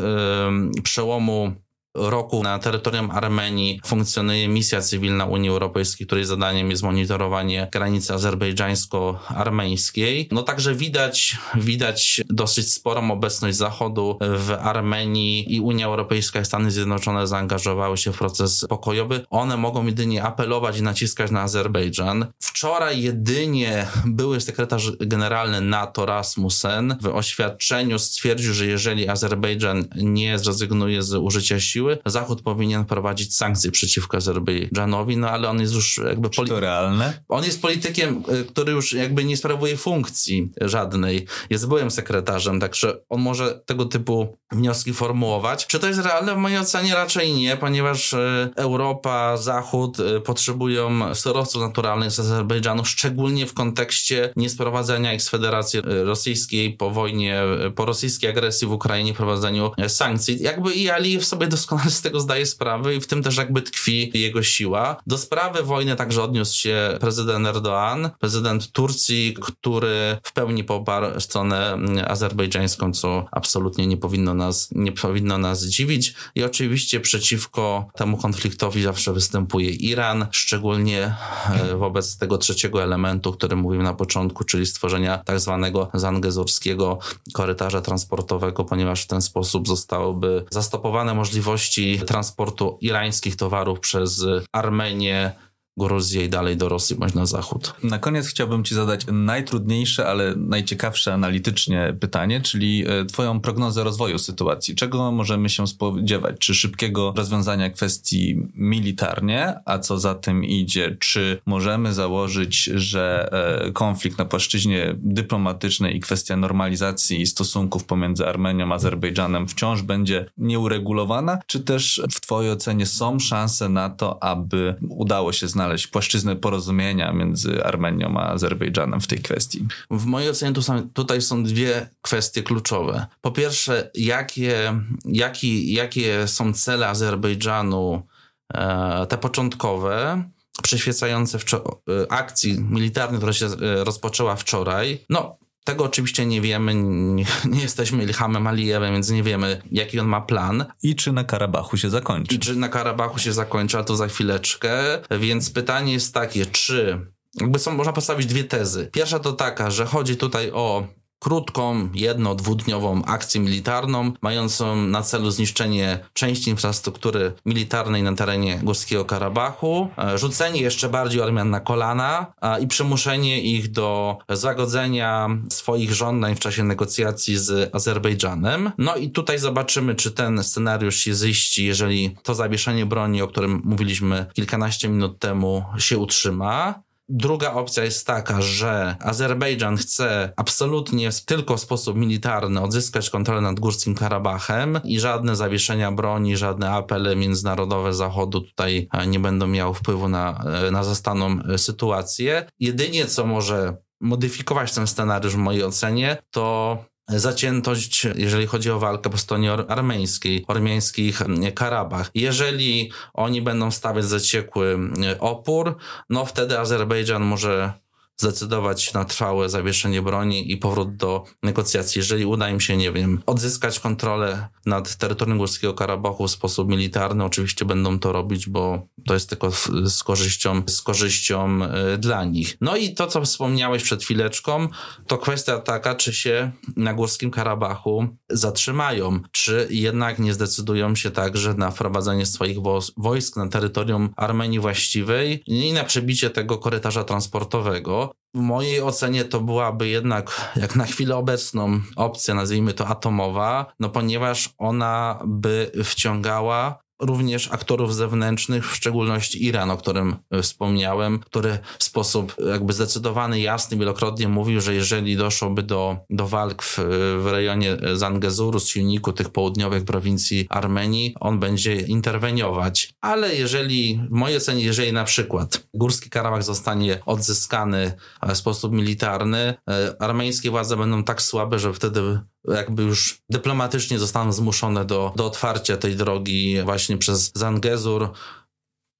przełomu 0.83 1.53
roku 1.95 2.43
na 2.43 2.59
terytorium 2.59 3.11
Armenii 3.11 3.79
funkcjonuje 3.85 4.47
misja 4.47 4.81
cywilna 4.81 5.25
Unii 5.25 5.49
Europejskiej, 5.49 6.07
której 6.07 6.25
zadaniem 6.25 6.69
jest 6.69 6.83
monitorowanie 6.83 7.67
granicy 7.71 8.13
azerbejdżańsko-armeńskiej. 8.13 10.27
No 10.31 10.43
także 10.43 10.75
widać, 10.75 11.37
widać 11.55 12.21
dosyć 12.29 12.73
sporą 12.73 13.11
obecność 13.11 13.57
Zachodu 13.57 14.17
w 14.21 14.51
Armenii 14.61 15.55
i 15.55 15.59
Unia 15.59 15.85
Europejska 15.85 16.41
i 16.41 16.45
Stany 16.45 16.71
Zjednoczone 16.71 17.27
zaangażowały 17.27 17.97
się 17.97 18.13
w 18.13 18.17
proces 18.17 18.65
pokojowy. 18.69 19.25
One 19.29 19.57
mogą 19.57 19.85
jedynie 19.85 20.23
apelować 20.23 20.77
i 20.77 20.83
naciskać 20.83 21.31
na 21.31 21.41
Azerbejdżan. 21.41 22.25
Wczoraj 22.39 23.01
jedynie 23.01 23.87
były 24.05 24.41
sekretarz 24.41 24.91
generalny 24.99 25.61
NATO 25.61 26.05
Rasmussen 26.05 26.97
w 27.01 27.07
oświadczeniu 27.07 27.99
stwierdził, 27.99 28.53
że 28.53 28.65
jeżeli 28.65 29.09
Azerbejdżan 29.09 29.85
nie 29.95 30.39
zrezygnuje 30.39 31.03
z 31.03 31.13
użycia 31.13 31.59
sił, 31.59 31.80
siły, 31.81 31.97
Zachód 32.05 32.41
powinien 32.41 32.85
prowadzić 32.85 33.35
sankcje 33.35 33.71
przeciwko 33.71 34.17
Azerbejdżanowi, 34.17 35.17
no 35.17 35.29
ale 35.29 35.49
on 35.49 35.61
jest 35.61 35.73
już 35.73 36.01
jakby... 36.07 36.29
Poli- 36.29 36.47
to 36.47 36.59
realne? 36.59 37.13
On 37.29 37.43
jest 37.43 37.61
politykiem, 37.61 38.23
y, 38.41 38.45
który 38.45 38.71
już 38.71 38.93
jakby 38.93 39.23
nie 39.23 39.37
sprawuje 39.37 39.77
funkcji 39.77 40.51
żadnej. 40.61 41.27
Jest 41.49 41.67
byłym 41.67 41.91
sekretarzem, 41.91 42.59
także 42.59 42.97
on 43.09 43.21
może 43.21 43.61
tego 43.65 43.85
typu 43.85 44.37
wnioski 44.51 44.93
formułować. 44.93 45.67
Czy 45.67 45.79
to 45.79 45.87
jest 45.87 45.99
realne? 45.99 46.35
W 46.35 46.37
mojej 46.37 46.57
ocenie 46.57 46.95
raczej 46.95 47.33
nie, 47.33 47.57
ponieważ 47.57 48.13
y, 48.13 48.49
Europa, 48.55 49.37
Zachód 49.37 49.99
y, 49.99 50.21
potrzebują 50.21 51.15
surowców 51.15 51.61
naturalnych 51.61 52.11
z 52.11 52.19
Azerbejdżanu, 52.19 52.85
szczególnie 52.85 53.45
w 53.45 53.53
kontekście 53.53 54.33
niesprowadzenia 54.35 55.13
ich 55.13 55.21
z 55.21 55.29
Federacji 55.29 55.81
Rosyjskiej 55.83 56.73
po 56.73 56.91
wojnie, 56.91 57.43
po 57.75 57.85
rosyjskiej 57.85 58.29
agresji 58.29 58.67
w 58.67 58.71
Ukrainie, 58.71 59.13
prowadzeniu 59.13 59.71
sankcji. 59.87 60.43
Jakby 60.43 60.73
i 60.73 60.89
Alijew 60.89 61.25
sobie 61.25 61.47
doskonale 61.47 61.70
z 61.89 62.01
tego 62.01 62.19
zdaje 62.19 62.45
sprawę 62.45 62.95
i 62.95 63.01
w 63.01 63.07
tym 63.07 63.23
też 63.23 63.37
jakby 63.37 63.61
tkwi 63.61 64.11
jego 64.13 64.43
siła. 64.43 64.97
Do 65.07 65.17
sprawy 65.17 65.63
wojny 65.63 65.95
także 65.95 66.23
odniósł 66.23 66.59
się 66.59 66.97
prezydent 66.99 67.47
Erdoğan, 67.47 68.09
prezydent 68.19 68.71
Turcji, 68.71 69.35
który 69.41 70.17
w 70.23 70.33
pełni 70.33 70.63
poparł 70.63 71.19
stronę 71.19 71.77
azerbejdżańską, 72.07 72.93
co 72.93 73.25
absolutnie 73.31 73.87
nie 73.87 73.97
powinno 73.97 74.33
nas, 74.33 74.69
nie 74.71 74.91
powinno 74.91 75.37
nas 75.37 75.65
dziwić. 75.65 76.13
I 76.35 76.43
oczywiście 76.43 76.99
przeciwko 76.99 77.89
temu 77.95 78.17
konfliktowi 78.17 78.83
zawsze 78.83 79.13
występuje 79.13 79.69
Iran, 79.69 80.27
szczególnie 80.31 81.15
e, 81.49 81.75
wobec 81.75 82.17
tego 82.17 82.37
trzeciego 82.37 82.83
elementu, 82.83 83.29
o 83.29 83.33
którym 83.33 83.59
mówiłem 83.59 83.85
na 83.85 83.93
początku, 83.93 84.43
czyli 84.43 84.65
stworzenia 84.65 85.17
tak 85.17 85.39
zwanego 85.39 85.89
zangezurskiego 85.93 86.99
korytarza 87.33 87.81
transportowego, 87.81 88.63
ponieważ 88.63 89.03
w 89.03 89.07
ten 89.07 89.21
sposób 89.21 89.67
zostałyby 89.67 90.45
zastopowane 90.49 91.13
możliwości 91.13 91.60
transportu 92.05 92.77
irańskich 92.81 93.35
towarów 93.35 93.79
przez 93.79 94.25
Armenię, 94.51 95.31
I 95.77 96.29
dalej 96.29 96.57
do 96.57 96.69
Rosji 96.69 96.95
bądź 96.95 97.13
na 97.13 97.25
zachód. 97.25 97.73
Na 97.83 97.99
koniec 97.99 98.27
chciałbym 98.27 98.63
Ci 98.63 98.75
zadać 98.75 99.05
najtrudniejsze, 99.11 100.07
ale 100.07 100.35
najciekawsze 100.35 101.13
analitycznie 101.13 101.95
pytanie, 101.99 102.41
czyli 102.41 102.83
e, 102.87 103.05
Twoją 103.05 103.39
prognozę 103.39 103.83
rozwoju 103.83 104.19
sytuacji. 104.19 104.75
Czego 104.75 105.11
możemy 105.11 105.49
się 105.49 105.67
spodziewać? 105.67 106.35
Czy 106.39 106.55
szybkiego 106.55 107.13
rozwiązania 107.17 107.69
kwestii 107.69 108.35
militarnie, 108.55 109.53
a 109.65 109.79
co 109.79 109.99
za 109.99 110.15
tym 110.15 110.45
idzie? 110.45 110.97
Czy 110.99 111.41
możemy 111.45 111.93
założyć, 111.93 112.63
że 112.63 113.29
e, 113.67 113.71
konflikt 113.71 114.17
na 114.17 114.25
płaszczyźnie 114.25 114.95
dyplomatycznej 114.97 115.95
i 115.95 115.99
kwestia 115.99 116.37
normalizacji 116.37 117.25
stosunków 117.25 117.83
pomiędzy 117.83 118.27
Armenią 118.27 118.71
a 118.71 118.75
Azerbejdżanem 118.75 119.47
wciąż 119.47 119.81
będzie 119.81 120.25
nieuregulowana? 120.37 121.37
Czy 121.47 121.59
też 121.59 122.01
w 122.11 122.21
Twojej 122.21 122.51
ocenie 122.51 122.85
są 122.85 123.19
szanse 123.19 123.69
na 123.69 123.89
to, 123.89 124.23
aby 124.23 124.75
udało 124.89 125.33
się 125.33 125.47
znaleźć 125.47 125.60
znaleźć 125.61 125.87
płaszczyznę 125.87 126.35
porozumienia 126.35 127.13
między 127.13 127.63
Armenią 127.63 128.17
a 128.17 128.29
Azerbejdżanem 128.29 129.01
w 129.01 129.07
tej 129.07 129.19
kwestii? 129.19 129.67
W 129.91 130.05
mojej 130.05 130.29
ocenie 130.29 130.61
są, 130.61 130.89
tutaj 130.89 131.21
są 131.21 131.43
dwie 131.43 131.89
kwestie 132.01 132.43
kluczowe. 132.43 133.05
Po 133.21 133.31
pierwsze, 133.31 133.91
jakie, 133.95 134.81
jaki, 135.05 135.73
jakie 135.73 136.27
są 136.27 136.53
cele 136.53 136.87
Azerbejdżanu, 136.87 138.07
e, 138.53 139.05
te 139.09 139.17
początkowe, 139.17 140.23
przyświecające 140.63 141.37
e, 141.37 142.11
akcji 142.11 142.59
militarnej, 142.59 143.17
która 143.17 143.33
się 143.33 143.45
e, 143.45 143.83
rozpoczęła 143.83 144.35
wczoraj. 144.35 145.05
No, 145.09 145.37
tego 145.63 145.83
oczywiście 145.83 146.25
nie 146.25 146.41
wiemy, 146.41 146.75
nie, 146.75 147.25
nie, 147.45 147.61
jesteśmy 147.61 148.03
Ilhamem 148.03 148.47
Alijewem, 148.47 148.93
więc 148.93 149.09
nie 149.09 149.23
wiemy, 149.23 149.61
jaki 149.71 149.99
on 149.99 150.07
ma 150.07 150.21
plan. 150.21 150.65
I 150.83 150.95
czy 150.95 151.11
na 151.11 151.23
Karabachu 151.23 151.77
się 151.77 151.89
zakończy. 151.89 152.35
I 152.35 152.39
czy 152.39 152.55
na 152.55 152.69
Karabachu 152.69 153.19
się 153.19 153.33
zakończy, 153.33 153.77
a 153.77 153.83
to 153.83 153.95
za 153.95 154.07
chwileczkę. 154.07 154.71
Więc 155.19 155.49
pytanie 155.49 155.93
jest 155.93 156.13
takie, 156.13 156.45
czy 156.45 157.05
jakby 157.39 157.59
są, 157.59 157.71
można 157.71 157.93
postawić 157.93 158.27
dwie 158.27 158.43
tezy. 158.43 158.89
Pierwsza 158.93 159.19
to 159.19 159.33
taka, 159.33 159.71
że 159.71 159.85
chodzi 159.85 160.17
tutaj 160.17 160.51
o 160.51 160.87
krótką, 161.21 161.89
jedno, 161.93 162.35
dwudniową 162.35 163.05
akcję 163.05 163.41
militarną, 163.41 164.11
mającą 164.21 164.75
na 164.75 165.01
celu 165.01 165.31
zniszczenie 165.31 165.99
części 166.13 166.49
infrastruktury 166.49 167.33
militarnej 167.45 168.03
na 168.03 168.13
terenie 168.13 168.59
Górskiego 168.63 169.05
Karabachu, 169.05 169.89
e, 169.97 170.17
rzucenie 170.17 170.61
jeszcze 170.61 170.89
bardziej 170.89 171.21
Armian 171.21 171.49
na 171.49 171.59
kolana 171.59 172.33
i 172.61 172.67
przymuszenie 172.67 173.41
ich 173.41 173.71
do 173.71 174.17
zagodzenia 174.29 175.29
swoich 175.49 175.93
żądań 175.93 176.35
w 176.35 176.39
czasie 176.39 176.63
negocjacji 176.63 177.37
z 177.37 177.75
Azerbejdżanem. 177.75 178.71
No 178.77 178.95
i 178.95 179.09
tutaj 179.09 179.39
zobaczymy, 179.39 179.95
czy 179.95 180.11
ten 180.11 180.43
scenariusz 180.43 180.95
się 180.95 181.13
ziści, 181.13 181.65
jeżeli 181.65 182.15
to 182.23 182.35
zawieszenie 182.35 182.85
broni, 182.85 183.21
o 183.21 183.27
którym 183.27 183.61
mówiliśmy 183.63 184.25
kilkanaście 184.33 184.89
minut 184.89 185.19
temu, 185.19 185.63
się 185.77 185.97
utrzyma. 185.97 186.81
Druga 187.13 187.53
opcja 187.53 187.83
jest 187.83 188.07
taka, 188.07 188.41
że 188.41 188.95
Azerbejdżan 188.99 189.77
chce 189.77 190.33
absolutnie 190.37 191.09
tylko 191.25 191.57
w 191.57 191.61
sposób 191.61 191.97
militarny 191.97 192.61
odzyskać 192.61 193.09
kontrolę 193.09 193.41
nad 193.41 193.59
Górskim 193.59 193.95
Karabachem 193.95 194.79
i 194.83 194.99
żadne 194.99 195.35
zawieszenia 195.35 195.91
broni, 195.91 196.37
żadne 196.37 196.71
apele 196.71 197.15
międzynarodowe 197.15 197.93
Zachodu 197.93 198.41
tutaj 198.41 198.87
e, 198.93 199.07
nie 199.07 199.19
będą 199.19 199.47
miały 199.47 199.73
wpływu 199.73 200.09
na, 200.09 200.43
e, 200.67 200.71
na 200.71 200.83
zastaną 200.83 201.39
e, 201.53 201.57
sytuację. 201.57 202.45
Jedynie 202.59 203.05
co 203.05 203.25
może 203.25 203.77
modyfikować 204.01 204.73
ten 204.73 204.87
scenariusz 204.87 205.33
w 205.33 205.37
mojej 205.37 205.63
ocenie, 205.63 206.17
to 206.29 206.77
zaciętość, 207.19 208.07
jeżeli 208.15 208.47
chodzi 208.47 208.71
o 208.71 208.79
walkę 208.79 209.09
po 209.09 209.17
stronie 209.17 209.51
armeńskiej, 209.53 210.45
ormiańskich 210.47 211.21
mm, 211.21 211.51
Karabach. 211.51 212.11
Jeżeli 212.15 212.91
oni 213.13 213.41
będą 213.41 213.71
stawiać 213.71 214.05
zaciekły 214.05 214.67
mm, 214.67 214.93
opór, 215.19 215.75
no 216.09 216.25
wtedy 216.25 216.59
Azerbejdżan 216.59 217.23
może 217.23 217.73
zdecydować 218.21 218.93
na 218.93 219.05
trwałe 219.05 219.49
zawieszenie 219.49 220.01
broni 220.01 220.51
i 220.51 220.57
powrót 220.57 220.95
do 220.95 221.23
negocjacji. 221.43 221.99
Jeżeli 221.99 222.25
uda 222.25 222.49
im 222.49 222.59
się, 222.59 222.77
nie 222.77 222.91
wiem, 222.91 223.21
odzyskać 223.25 223.79
kontrolę 223.79 224.47
nad 224.65 224.95
terytorium 224.95 225.37
Górskiego 225.37 225.73
Karabachu 225.73 226.27
w 226.27 226.31
sposób 226.31 226.69
militarny, 226.69 227.23
oczywiście 227.23 227.65
będą 227.65 227.99
to 227.99 228.11
robić, 228.11 228.49
bo 228.49 228.87
to 229.07 229.13
jest 229.13 229.29
tylko 229.29 229.51
z 229.85 230.03
korzyścią, 230.03 230.63
z 230.67 230.81
korzyścią 230.81 231.63
e, 231.63 231.97
dla 231.97 232.23
nich. 232.23 232.57
No 232.61 232.75
i 232.77 232.93
to, 232.93 233.07
co 233.07 233.21
wspomniałeś 233.21 233.83
przed 233.83 234.03
chwileczką, 234.03 234.67
to 235.07 235.17
kwestia 235.17 235.57
taka, 235.57 235.95
czy 235.95 236.13
się 236.13 236.51
na 236.75 236.93
Górskim 236.93 237.31
Karabachu 237.31 238.07
zatrzymają, 238.29 239.19
czy 239.31 239.67
jednak 239.69 240.19
nie 240.19 240.33
zdecydują 240.33 240.95
się 240.95 241.11
także 241.11 241.53
na 241.53 241.71
wprowadzenie 241.71 242.25
swoich 242.25 242.57
wojsk 242.97 243.37
na 243.37 243.47
terytorium 243.47 244.09
Armenii 244.15 244.59
właściwej 244.59 245.43
i 245.45 245.73
na 245.73 245.83
przebicie 245.83 246.29
tego 246.29 246.57
korytarza 246.57 247.03
transportowego 247.03 248.10
w 248.35 248.39
mojej 248.39 248.81
ocenie 248.81 249.25
to 249.25 249.39
byłaby 249.39 249.87
jednak, 249.87 250.51
jak 250.55 250.75
na 250.75 250.85
chwilę 250.85 251.15
obecną, 251.15 251.81
opcja, 251.95 252.33
nazwijmy 252.33 252.73
to 252.73 252.87
atomowa, 252.87 253.73
no 253.79 253.89
ponieważ 253.89 254.49
ona 254.57 255.19
by 255.25 255.71
wciągała 255.83 256.79
również 257.01 257.51
aktorów 257.51 257.95
zewnętrznych, 257.95 258.71
w 258.71 258.75
szczególności 258.75 259.45
Iran, 259.45 259.71
o 259.71 259.77
którym 259.77 260.15
e, 260.31 260.41
wspomniałem, 260.41 261.19
który 261.19 261.57
w 261.79 261.83
sposób 261.83 262.35
jakby 262.51 262.73
zdecydowany, 262.73 263.39
jasny, 263.39 263.77
wielokrotnie 263.77 264.27
mówił, 264.27 264.61
że 264.61 264.73
jeżeli 264.73 265.17
doszłoby 265.17 265.63
do, 265.63 265.97
do 266.09 266.27
walk 266.27 266.63
w, 266.63 266.79
w 267.19 267.27
rejonie 267.31 267.77
Zangezuru, 267.93 268.59
z 268.59 268.67
silniku 268.67 269.13
tych 269.13 269.29
południowych 269.29 269.85
prowincji 269.85 270.47
Armenii, 270.49 271.15
on 271.19 271.39
będzie 271.39 271.75
interweniować. 271.75 272.93
Ale 273.01 273.35
jeżeli, 273.35 274.01
w 274.09 274.13
mojej 274.13 274.37
ocenie, 274.37 274.63
jeżeli 274.63 274.93
na 274.93 275.03
przykład 275.03 275.63
Górski 275.73 276.09
Karabach 276.09 276.43
zostanie 276.43 276.99
odzyskany 277.05 277.93
w 278.33 278.37
sposób 278.37 278.73
militarny, 278.73 279.53
e, 279.69 279.95
armeńskie 279.99 280.51
władze 280.51 280.77
będą 280.77 281.03
tak 281.03 281.21
słabe, 281.21 281.59
że 281.59 281.73
wtedy 281.73 282.19
jakby 282.47 282.83
już 282.83 283.21
dyplomatycznie 283.29 283.99
zostaną 283.99 284.31
zmuszone 284.31 284.85
do, 284.85 285.13
do 285.15 285.25
otwarcia 285.25 285.77
tej 285.77 285.95
drogi 285.95 286.61
właśnie 286.63 286.97
przez 286.97 287.31
Zangezur. 287.35 288.09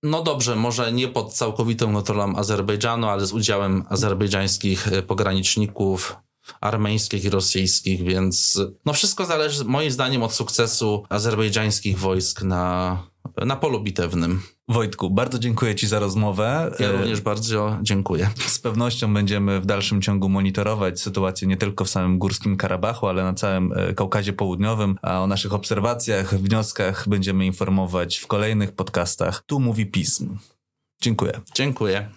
No 0.04 0.24
dobrze, 0.24 0.56
może 0.56 0.92
nie 0.92 1.08
pod 1.08 1.34
całkowitą 1.34 1.94
kontrolą 1.94 2.36
Azerbejdżanu, 2.36 3.08
ale 3.08 3.26
z 3.26 3.34
udziałem 3.34 3.86
azerbejdżańskich 3.90 4.88
e, 4.88 5.02
pograniczników, 5.02 6.16
armeńskich 6.62 7.24
i 7.24 7.30
rosyjskich, 7.30 8.04
więc 8.04 8.62
no 8.86 8.94
wszystko 8.94 9.26
zależy 9.26 9.66
moim 9.66 9.92
zdaniem 9.92 10.24
od 10.24 10.34
sukcesu 10.34 11.04
azerbejdżańskich 11.10 12.00
wojsk 12.00 12.42
na, 12.42 12.98
na 13.46 13.56
polu 13.56 13.84
bitewnym. 13.84 14.42
Wojtku, 14.68 15.10
bardzo 15.10 15.40
dziękuję 15.40 15.76
Ci 15.76 15.88
za 15.88 16.00
rozmowę. 16.00 16.72
Ja 16.80 16.92
również 16.92 17.22
bardzo 17.22 17.78
dziękuję. 17.82 18.30
Z 18.48 18.60
pewnością 18.60 19.14
będziemy 19.14 19.62
w 19.62 19.66
dalszym 19.66 20.02
ciągu 20.02 20.30
monitorować 20.30 21.02
sytuację 21.02 21.48
nie 21.48 21.58
tylko 21.58 21.86
w 21.86 21.90
samym 21.90 22.20
Górskim 22.20 22.58
Karabachu, 22.58 23.08
ale 23.08 23.24
na 23.24 23.34
całym 23.34 23.74
e, 23.76 23.94
Kaukazie 23.94 24.34
Południowym, 24.34 24.96
a 25.02 25.22
o 25.22 25.28
naszych 25.28 25.54
obserwacjach, 25.54 26.36
wnioskach 26.36 27.10
będziemy 27.10 27.46
informować 27.46 28.18
w 28.18 28.28
kolejnych 28.28 28.72
podcastach. 28.72 29.44
Tu 29.46 29.60
mówi 29.60 29.86
pism. 29.86 30.38
Dziękuję. 31.02 31.42
Dziękuję. 31.56 32.10